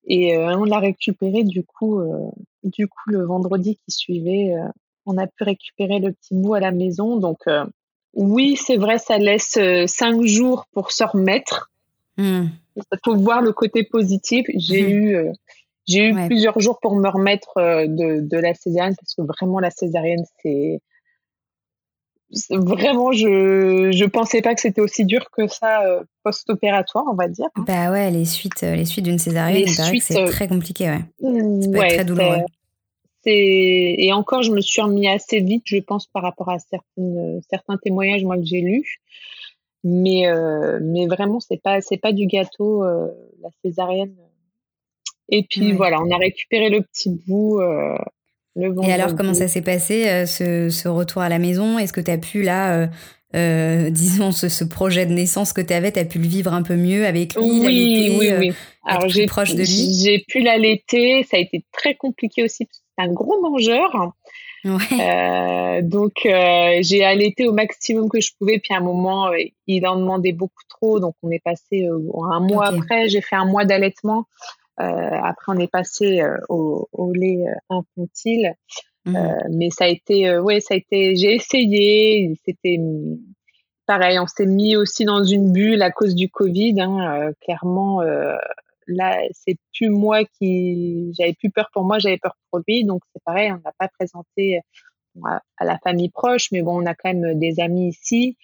[0.06, 2.30] Et euh, on l'a récupéré du coup, euh,
[2.64, 4.54] du coup le vendredi qui suivait,
[5.04, 7.16] on a pu récupérer le petit bout à la maison.
[7.16, 7.40] Donc
[8.14, 11.70] oui, c'est vrai, ça laisse cinq jours pour se remettre.
[12.16, 12.46] Mmh.
[12.76, 14.46] Il faut voir le côté positif.
[14.54, 14.90] J'ai mmh.
[14.90, 15.32] eu
[15.88, 19.58] j'ai eu plusieurs jours pour me remettre euh, de, de, la césarienne parce que vraiment
[19.58, 20.80] la césarienne c'est
[22.50, 27.26] vraiment je je pensais pas que c'était aussi dur que ça euh, post-opératoire on va
[27.26, 27.48] dire.
[27.56, 31.88] Bah ouais les suites euh, les suites d'une césarienne c'est très compliqué ouais.
[31.88, 32.44] Très douloureux.
[33.24, 37.78] Et encore je me suis remis assez vite je pense par rapport à certaines, certains
[37.78, 39.00] témoignages moi que j'ai lus.
[39.84, 40.26] Mais
[40.82, 44.14] mais vraiment c'est pas c'est pas du gâteau la césarienne
[45.28, 47.60] et puis voilà, on a récupéré le petit bout.
[47.60, 47.98] Euh,
[48.56, 51.78] le Et alors, comment ça s'est passé, euh, ce, ce, retour à la maison?
[51.78, 52.88] Est-ce que tu as pu, là,
[53.34, 56.52] euh, disons, ce, ce, projet de naissance que tu avais, tu as pu le vivre
[56.52, 58.52] un peu mieux avec lui Oui, oui, oui.
[58.86, 59.94] Alors, j'ai proche de lui?
[60.02, 61.24] J'ai pu l'allaiter.
[61.24, 64.12] Ça a été très compliqué aussi, parce que c'est un gros mangeur.
[64.64, 65.82] Ouais.
[65.82, 68.58] donc j'ai allaité au maximum que je pouvais.
[68.58, 69.30] Puis à un moment,
[69.66, 70.98] il en demandait beaucoup trop.
[70.98, 73.08] Donc on est passé un mois après.
[73.08, 74.26] J'ai fait un mois d'allaitement.
[74.80, 78.54] Euh, après, on est passé euh, au, au, lait euh, infantile.
[79.04, 79.16] Mmh.
[79.52, 82.34] mais ça a été, ouais, ça a été, j'ai essayé.
[82.44, 82.78] C'était
[83.86, 86.78] pareil, on s'est mis aussi dans une bulle à cause du Covid.
[86.78, 88.02] Hein, clairement,
[88.86, 92.84] là, c'est plus moi qui, j'avais plus peur pour moi, j'avais peur pour lui.
[92.84, 94.60] Donc c'est pareil, on n'a pas présenté
[95.24, 98.36] à, la famille proche, mais bon, on a quand même des amis ici.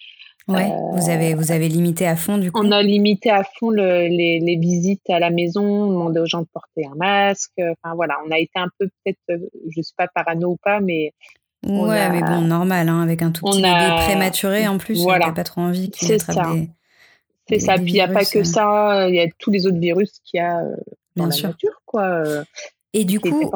[0.47, 2.61] Ouais, vous avez vous avez limité à fond du coup.
[2.63, 6.41] On a limité à fond le, les, les, visites à la maison, demandé aux gens
[6.41, 7.53] de porter un masque.
[7.57, 10.79] Enfin voilà, on a été un peu peut-être, euh, je sais pas parano ou pas,
[10.81, 11.13] mais
[11.65, 15.25] ouais, mais bon, normal, hein, avec un tout petit bébé prématuré en plus, voilà.
[15.25, 16.69] on n'a pas trop envie qu'il attrape des.
[17.49, 17.75] C'est ça.
[17.75, 18.43] Puis il n'y a pas que euh.
[18.43, 20.75] ça, il y a tous les autres virus qu'il y a euh,
[21.15, 22.23] dans Bien la nature, quoi.
[22.93, 23.51] Et du coup,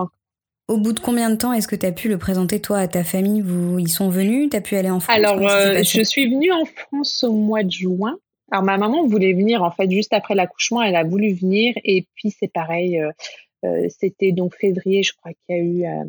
[0.70, 2.88] au bout de combien de temps est-ce que tu as pu le présenter, toi, à
[2.88, 3.42] ta famille?
[3.42, 4.50] Vous, Ils sont venus?
[4.52, 5.16] Tu as pu aller en France?
[5.16, 8.18] Alors, euh, je suis venue en France au mois de juin.
[8.52, 11.74] Alors, ma maman voulait venir, en fait, juste après l'accouchement, elle a voulu venir.
[11.84, 13.12] Et puis, c'est pareil, euh,
[13.66, 16.04] euh, c'était donc février, je crois qu'il y a eu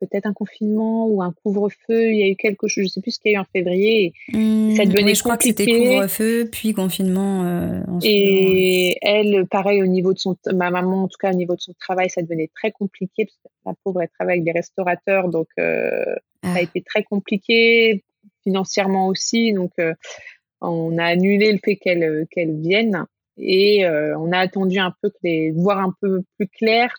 [0.00, 2.12] peut-être un confinement ou un couvre-feu.
[2.12, 3.46] Il y a eu quelque chose, je sais plus ce qu'il y a eu en
[3.52, 4.12] février.
[4.32, 7.44] Mmh, ça devenait je crois que c'était couvre-feu puis confinement.
[7.44, 11.54] Euh, et elle, pareil au niveau de son, ma maman en tout cas au niveau
[11.54, 14.52] de son travail, ça devenait très compliqué parce que la pauvre elle travaille avec des
[14.52, 16.04] restaurateurs, donc euh,
[16.42, 16.62] ça a ah.
[16.62, 18.04] été très compliqué
[18.42, 19.52] financièrement aussi.
[19.52, 19.94] Donc euh,
[20.60, 23.04] on a annulé le fait qu'elle qu'elle vienne
[23.40, 26.92] et on a attendu un peu que les voir un peu plus clair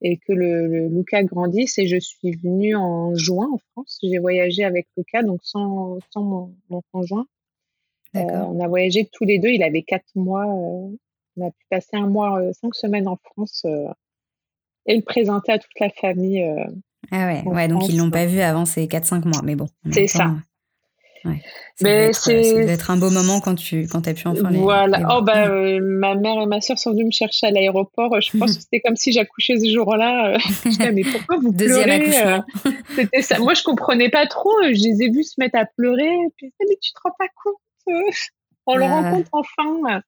[0.00, 1.78] et que le, le, Lucas grandisse.
[1.78, 3.98] Et je suis venue en juin en France.
[4.02, 7.26] J'ai voyagé avec Lucas, donc sans, sans mon, mon conjoint.
[8.16, 9.50] Euh, on a voyagé tous les deux.
[9.50, 10.46] Il avait quatre mois.
[10.46, 10.96] Euh,
[11.36, 13.64] on a pu passer un mois, euh, cinq semaines en France
[14.86, 16.42] et le présenter à toute la famille.
[17.10, 19.68] ah ouais, ouais donc ils l'ont pas vu avant ces 4-5 mois, mais bon.
[19.92, 20.34] C'est ça.
[21.24, 21.40] Ouais.
[21.80, 24.58] Mais c'est ça doit être un beau moment quand tu quand as pu enfin les
[24.58, 25.00] voilà.
[25.10, 28.20] oh bah euh, ma mère et ma soeur sont venues me chercher à l'aéroport.
[28.20, 30.38] Je pense que c'était comme si j'accouchais ce jour-là.
[30.64, 32.40] Je disais mais pourquoi vous deuxième pleurez
[32.96, 33.38] c'était ça.
[33.38, 34.54] Moi je comprenais pas trop.
[34.62, 36.14] Je les ai vus se mettre à pleurer.
[36.36, 37.56] Puis mais tu te rends pas compte
[38.66, 40.02] on le rencontre enfin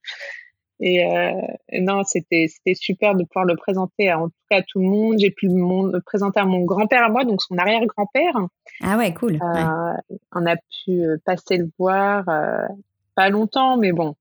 [0.80, 1.32] et, euh,
[1.74, 5.18] non, c'était c'était super de pouvoir le présenter en tout cas à tout le monde.
[5.18, 8.34] J'ai pu le, présenter à mon grand-père à moi, donc son arrière-grand-père.
[8.82, 9.34] Ah ouais, cool.
[9.34, 12.66] Euh, on a pu euh, passer le voir, euh,
[13.14, 14.14] pas longtemps, mais bon,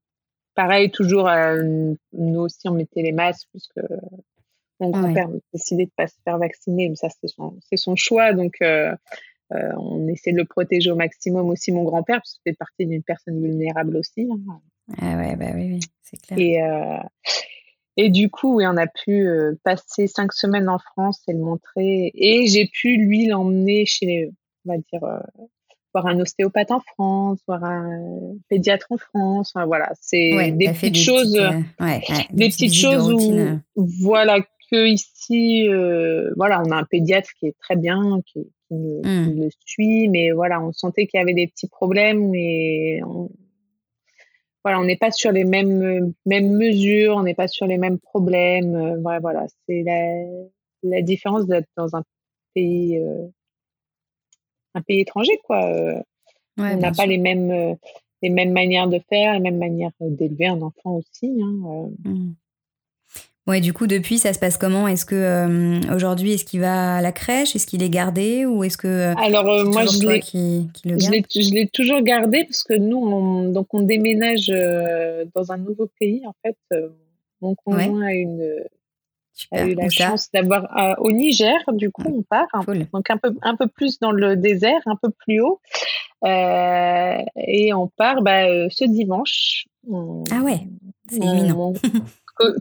[0.53, 1.29] pareil, toujours,
[2.11, 3.79] nous aussi, on mettait les masques puisque
[4.81, 7.95] mon ah grand-père a décidé de pas se faire vacciner, mais ça, c'est son, son
[7.95, 8.57] choix, donc
[9.51, 13.03] on essaie de le protéger au maximum aussi, mon grand-père, parce qu'il fait partie d'une
[13.03, 14.27] personne vulnérable aussi.
[14.29, 14.59] Hein.
[14.97, 16.39] Ah ouais, bah oui, oui c'est clair.
[16.39, 16.97] Et, euh,
[17.97, 19.27] Et du coup, oui, on a pu
[19.63, 22.11] passer cinq semaines en France et le montrer.
[22.15, 24.31] Et j'ai pu lui l'emmener chez,
[24.65, 25.21] on va dire,
[25.93, 29.53] voir un ostéopathe en France, voir un pédiatre en France.
[29.53, 31.33] voilà, c'est des, petites choses,
[32.31, 34.39] des, petites choses où, voilà,
[34.71, 39.41] que ici, euh, voilà, on a un pédiatre qui est très bien, qui, qui, mmh.
[39.41, 43.29] le suit, mais voilà, on sentait qu'il y avait des petits problèmes et on,
[44.63, 47.99] voilà, on n'est pas sur les mêmes mêmes mesures, on n'est pas sur les mêmes
[47.99, 48.75] problèmes.
[48.75, 50.23] Euh, voilà, c'est la,
[50.83, 52.03] la différence d'être dans un
[52.53, 53.27] pays euh,
[54.75, 55.61] un pays étranger, quoi.
[56.57, 57.77] on n'a pas les mêmes
[58.21, 61.39] les mêmes manières de faire, les mêmes manières d'élever un enfant aussi.
[61.41, 62.31] Hein, mmh.
[63.49, 64.87] Ouais, du coup, depuis, ça se passe comment?
[64.87, 67.55] Est-ce que euh, aujourd'hui, est-ce qu'il va à la crèche?
[67.55, 68.45] Est-ce qu'il est gardé?
[68.45, 72.61] Ou est-ce que euh, alors euh, moi je l'ai, qui, je l'ai toujours gardé parce
[72.61, 74.49] que nous, on, donc on déménage
[75.33, 76.57] dans un nouveau pays en fait.
[77.41, 78.65] mon conjoint a une
[79.51, 81.57] a eu la chance d'avoir au Niger.
[81.73, 82.49] Du coup, on part.
[82.93, 85.59] Donc un peu un peu plus dans le désert, un peu plus haut,
[86.23, 89.65] et on part bah, ce dimanche.
[89.91, 90.67] ah ouais,
[91.09, 91.73] c'est imminent.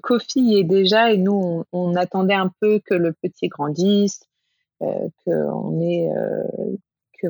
[0.03, 4.21] Kofi est déjà, et nous, on, attendait un peu que le petit grandisse,
[4.83, 5.31] euh, que
[5.83, 6.77] est, euh,
[7.21, 7.29] que,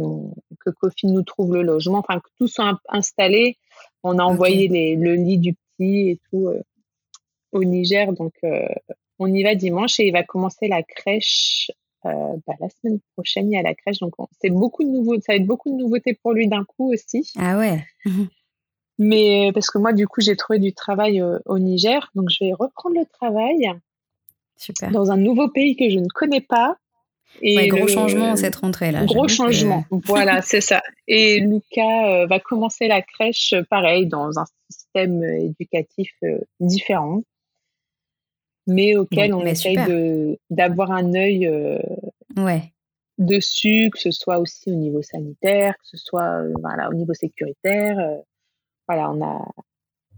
[0.61, 3.57] que Kofi nous trouve le logement, enfin que tout soit installé.
[4.03, 6.63] On a envoyé le lit du petit et tout euh,
[7.53, 8.35] au Niger, donc
[9.19, 11.71] on y va dimanche et il va commencer la crèche
[12.05, 13.51] bah, la semaine prochaine.
[13.51, 15.77] Il y a la crèche, donc c'est beaucoup de nouveaux, ça va être beaucoup de
[15.77, 17.33] nouveautés pour lui d'un coup aussi.
[17.39, 17.85] Ah ouais.
[18.99, 22.45] Mais parce que moi, du coup, j'ai trouvé du travail euh, au Niger, donc je
[22.45, 23.71] vais reprendre le travail
[24.57, 24.91] Super.
[24.91, 26.77] dans un nouveau pays que je ne connais pas.
[27.43, 29.05] Et gros changement cette rentrée là.
[29.05, 30.83] Gros changement, voilà, c'est ça.
[31.07, 37.23] Et Lucas euh, va commencer la crèche, pareil, dans un système éducatif euh, différent,
[38.67, 41.49] mais auquel on essaye de d'avoir un œil
[42.37, 42.73] ouais.
[43.19, 47.99] dessus, que ce soit aussi au niveau sanitaire, que ce soit voilà au niveau sécuritaire
[48.89, 49.45] voilà, on a,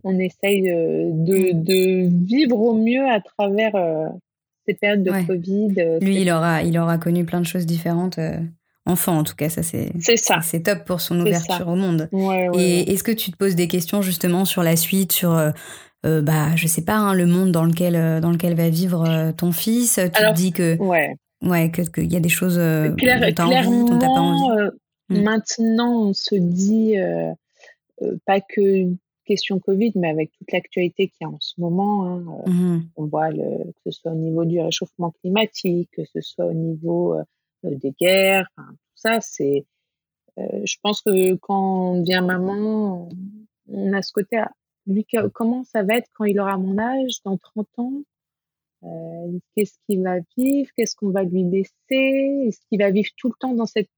[0.05, 4.09] on essaye de, de, vivre au mieux à travers euh,
[4.67, 5.75] ces périodes de Covid.
[5.79, 8.19] Euh, Lui, il aura, il aura connu plein de choses différentes.
[8.19, 8.39] Euh,
[8.87, 9.93] enfant, en tout cas, ça c'est.
[10.01, 10.41] C'est ça.
[10.43, 12.09] C'est top pour son ouverture au monde.
[12.55, 15.31] Et est-ce que tu te poses des questions justement sur la suite, sur
[16.03, 20.01] bah, je sais pas, hein, le monde dans lequel, dans lequel va vivre ton fils?
[20.03, 20.77] Tu te dis que.
[20.79, 21.15] Ouais.
[21.43, 22.61] Ouais, qu'il y a des choses
[22.99, 24.71] Claire, dont tu pas envie.
[25.11, 25.23] Hmm.
[25.23, 27.33] Maintenant, on se dit euh,
[28.27, 28.95] pas que
[29.31, 32.05] question Covid, mais avec toute l'actualité qu'il y a en ce moment.
[32.05, 36.05] Hein, euh, mmh on voit le, que ce soit au niveau du réchauffement climatique, que
[36.05, 37.23] ce soit au niveau euh,
[37.63, 39.67] des guerres, tout ça, c'est.
[40.37, 43.09] je pense que quand on devient maman,
[43.69, 44.39] on a ce côté.
[44.39, 44.51] À,
[44.87, 48.03] lui, comment ça va être quand il aura mon âge, dans 30 ans?
[49.55, 50.71] Qu'est-ce qu'il va vivre?
[50.75, 52.47] Qu'est-ce qu'on va lui laisser?
[52.49, 53.91] Est-ce qu'il va vivre tout le temps dans cette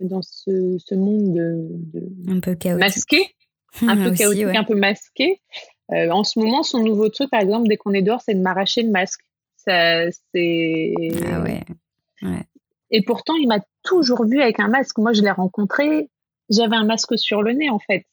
[0.00, 2.80] dans ce, ce monde de, un peu chaotique.
[2.80, 3.34] masqué,
[3.82, 5.40] un peu chaotique, un peu masqué.
[5.92, 8.40] Euh, en ce moment, son nouveau truc, par exemple, dès qu'on est dehors, c'est de
[8.40, 9.20] m'arracher le masque.
[9.56, 10.92] Ça, c'est.
[11.30, 11.62] Ah ouais.
[12.22, 12.42] ouais.
[12.90, 14.98] Et pourtant, il m'a toujours vu avec un masque.
[14.98, 16.08] Moi, je l'ai rencontré,
[16.50, 18.04] j'avais un masque sur le nez, en fait.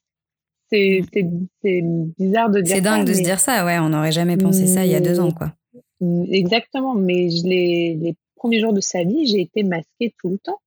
[0.72, 2.12] C'est mm.
[2.18, 2.76] bizarre de dire ça.
[2.76, 3.78] C'est dingue de se dire ça, ouais.
[3.80, 5.54] On n'aurait jamais pensé ça il y a deux ans, quoi.
[6.30, 6.96] Exactement.
[6.96, 10.60] Mais je les premiers jours de sa vie, j'ai été masquée tout le temps.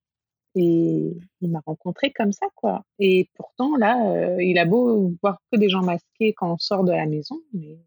[0.55, 2.84] Et il m'a rencontré comme ça, quoi.
[2.99, 6.84] Et pourtant, là, euh, il a beau voir que des gens masqués quand on sort
[6.84, 7.78] de la maison, mais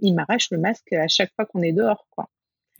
[0.00, 2.28] il m'arrache le masque à chaque fois qu'on est dehors, quoi.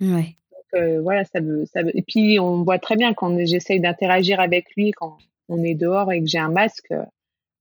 [0.00, 0.36] Ouais.
[0.50, 1.96] Donc, euh, voilà, ça veut, ça veut...
[1.96, 5.18] Et puis, on voit très bien quand j'essaye d'interagir avec lui, quand
[5.48, 6.92] on est dehors et que j'ai un masque,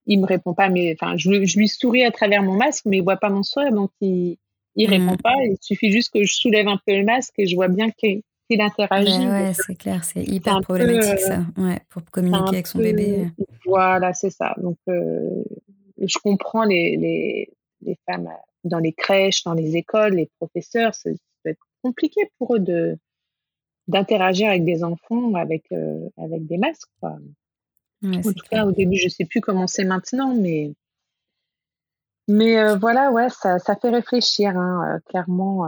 [0.05, 2.97] il me répond pas, mais enfin, je, je, lui souris à travers mon masque, mais
[2.97, 4.37] il voit pas mon sourire, donc il,
[4.75, 4.91] il mmh.
[4.91, 5.35] répond pas.
[5.43, 8.21] Il suffit juste que je soulève un peu le masque et je vois bien qu'il
[8.49, 9.27] il interagit.
[9.27, 13.29] ouais, c'est clair, c'est hyper problématique ça, euh, ouais, pour communiquer avec son bébé.
[13.65, 14.55] Voilà, c'est ça.
[14.57, 15.43] Donc, euh,
[16.01, 17.49] je comprends les, les,
[17.81, 18.29] les, femmes
[18.63, 21.09] dans les crèches, dans les écoles, les professeurs, ça
[21.43, 22.97] peut être compliqué pour eux de
[23.87, 26.89] d'interagir avec des enfants avec euh, avec des masques.
[26.99, 27.17] Quoi.
[28.03, 30.73] en tout cas, au début, je sais plus comment c'est maintenant, mais
[32.27, 35.67] mais voilà, ouais, ça, ça fait réfléchir, hein, clairement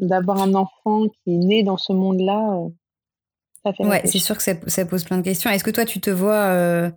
[0.00, 2.68] d'avoir un enfant qui est né dans ce monde-là, euh,
[3.64, 3.86] ça fait.
[3.86, 5.50] Ouais, c'est sûr que ça, pose plein de questions.
[5.50, 6.90] Est-ce que toi, tu te vois euh,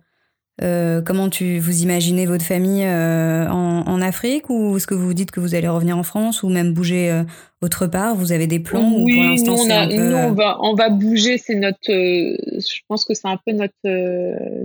[0.62, 5.30] euh, comment tu vous imaginez votre famille en, Afrique ou est-ce que vous vous dites
[5.30, 7.22] que vous allez revenir en France ou même bouger
[7.60, 8.14] autre part?
[8.14, 11.38] Vous avez des plans Oui, ou nous, on, va, on va bouger.
[11.38, 13.74] C'est notre, je pense que c'est un peu notre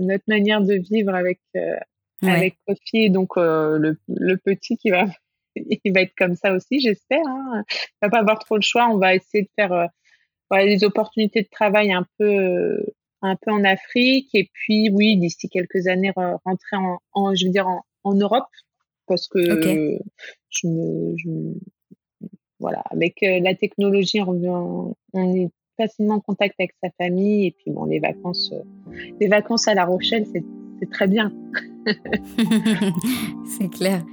[0.00, 1.40] notre manière de vivre avec
[2.22, 5.06] avec Kofi, donc le, le petit qui va
[5.84, 7.26] il va être comme ça aussi, j'espère.
[7.26, 7.64] Hein.
[7.70, 8.88] Il va pas avoir trop le choix.
[8.90, 9.86] On va essayer de faire euh,
[10.64, 12.84] des opportunités de travail un peu,
[13.22, 14.28] un peu en Afrique.
[14.34, 16.12] Et puis, oui, d'ici quelques années,
[16.44, 16.76] rentrer
[17.12, 18.46] en, je veux dire, en, Europe.
[19.08, 19.40] Parce que
[20.48, 21.54] je me,
[22.58, 27.46] voilà, avec la technologie, on, on est facilement en contact avec sa famille.
[27.46, 28.52] Et puis, bon, les vacances,
[29.20, 31.32] les vacances à La Rochelle, c'est très bien.
[33.58, 34.04] c'est clair.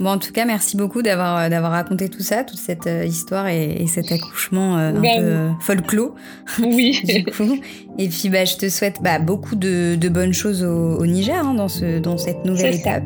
[0.00, 3.04] Bon, en tout cas, merci beaucoup d'avoir euh, d'avoir raconté tout ça, toute cette euh,
[3.04, 6.14] histoire et, cet accouchement euh, un ben peu folklore.
[6.58, 6.98] Oui.
[7.04, 7.58] du coup.
[7.98, 11.52] Et puis, bah, je te souhaite bah, beaucoup de, de, bonnes choses au, Niger hein,
[11.52, 13.04] dans, ce, dans cette nouvelle étape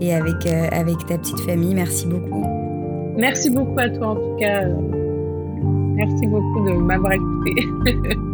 [0.00, 1.74] et avec, avec ta petite famille.
[1.74, 2.46] Merci beaucoup.
[3.16, 4.62] Merci beaucoup à toi, en tout cas.
[5.94, 8.16] Merci beaucoup de m'avoir écouté.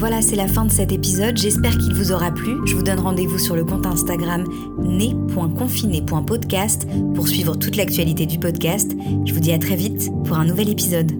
[0.00, 1.36] Voilà, c'est la fin de cet épisode.
[1.36, 2.56] J'espère qu'il vous aura plu.
[2.64, 4.46] Je vous donne rendez-vous sur le compte Instagram
[4.78, 8.92] né.confiné.podcast pour suivre toute l'actualité du podcast.
[9.26, 11.12] Je vous dis à très vite pour un nouvel épisode.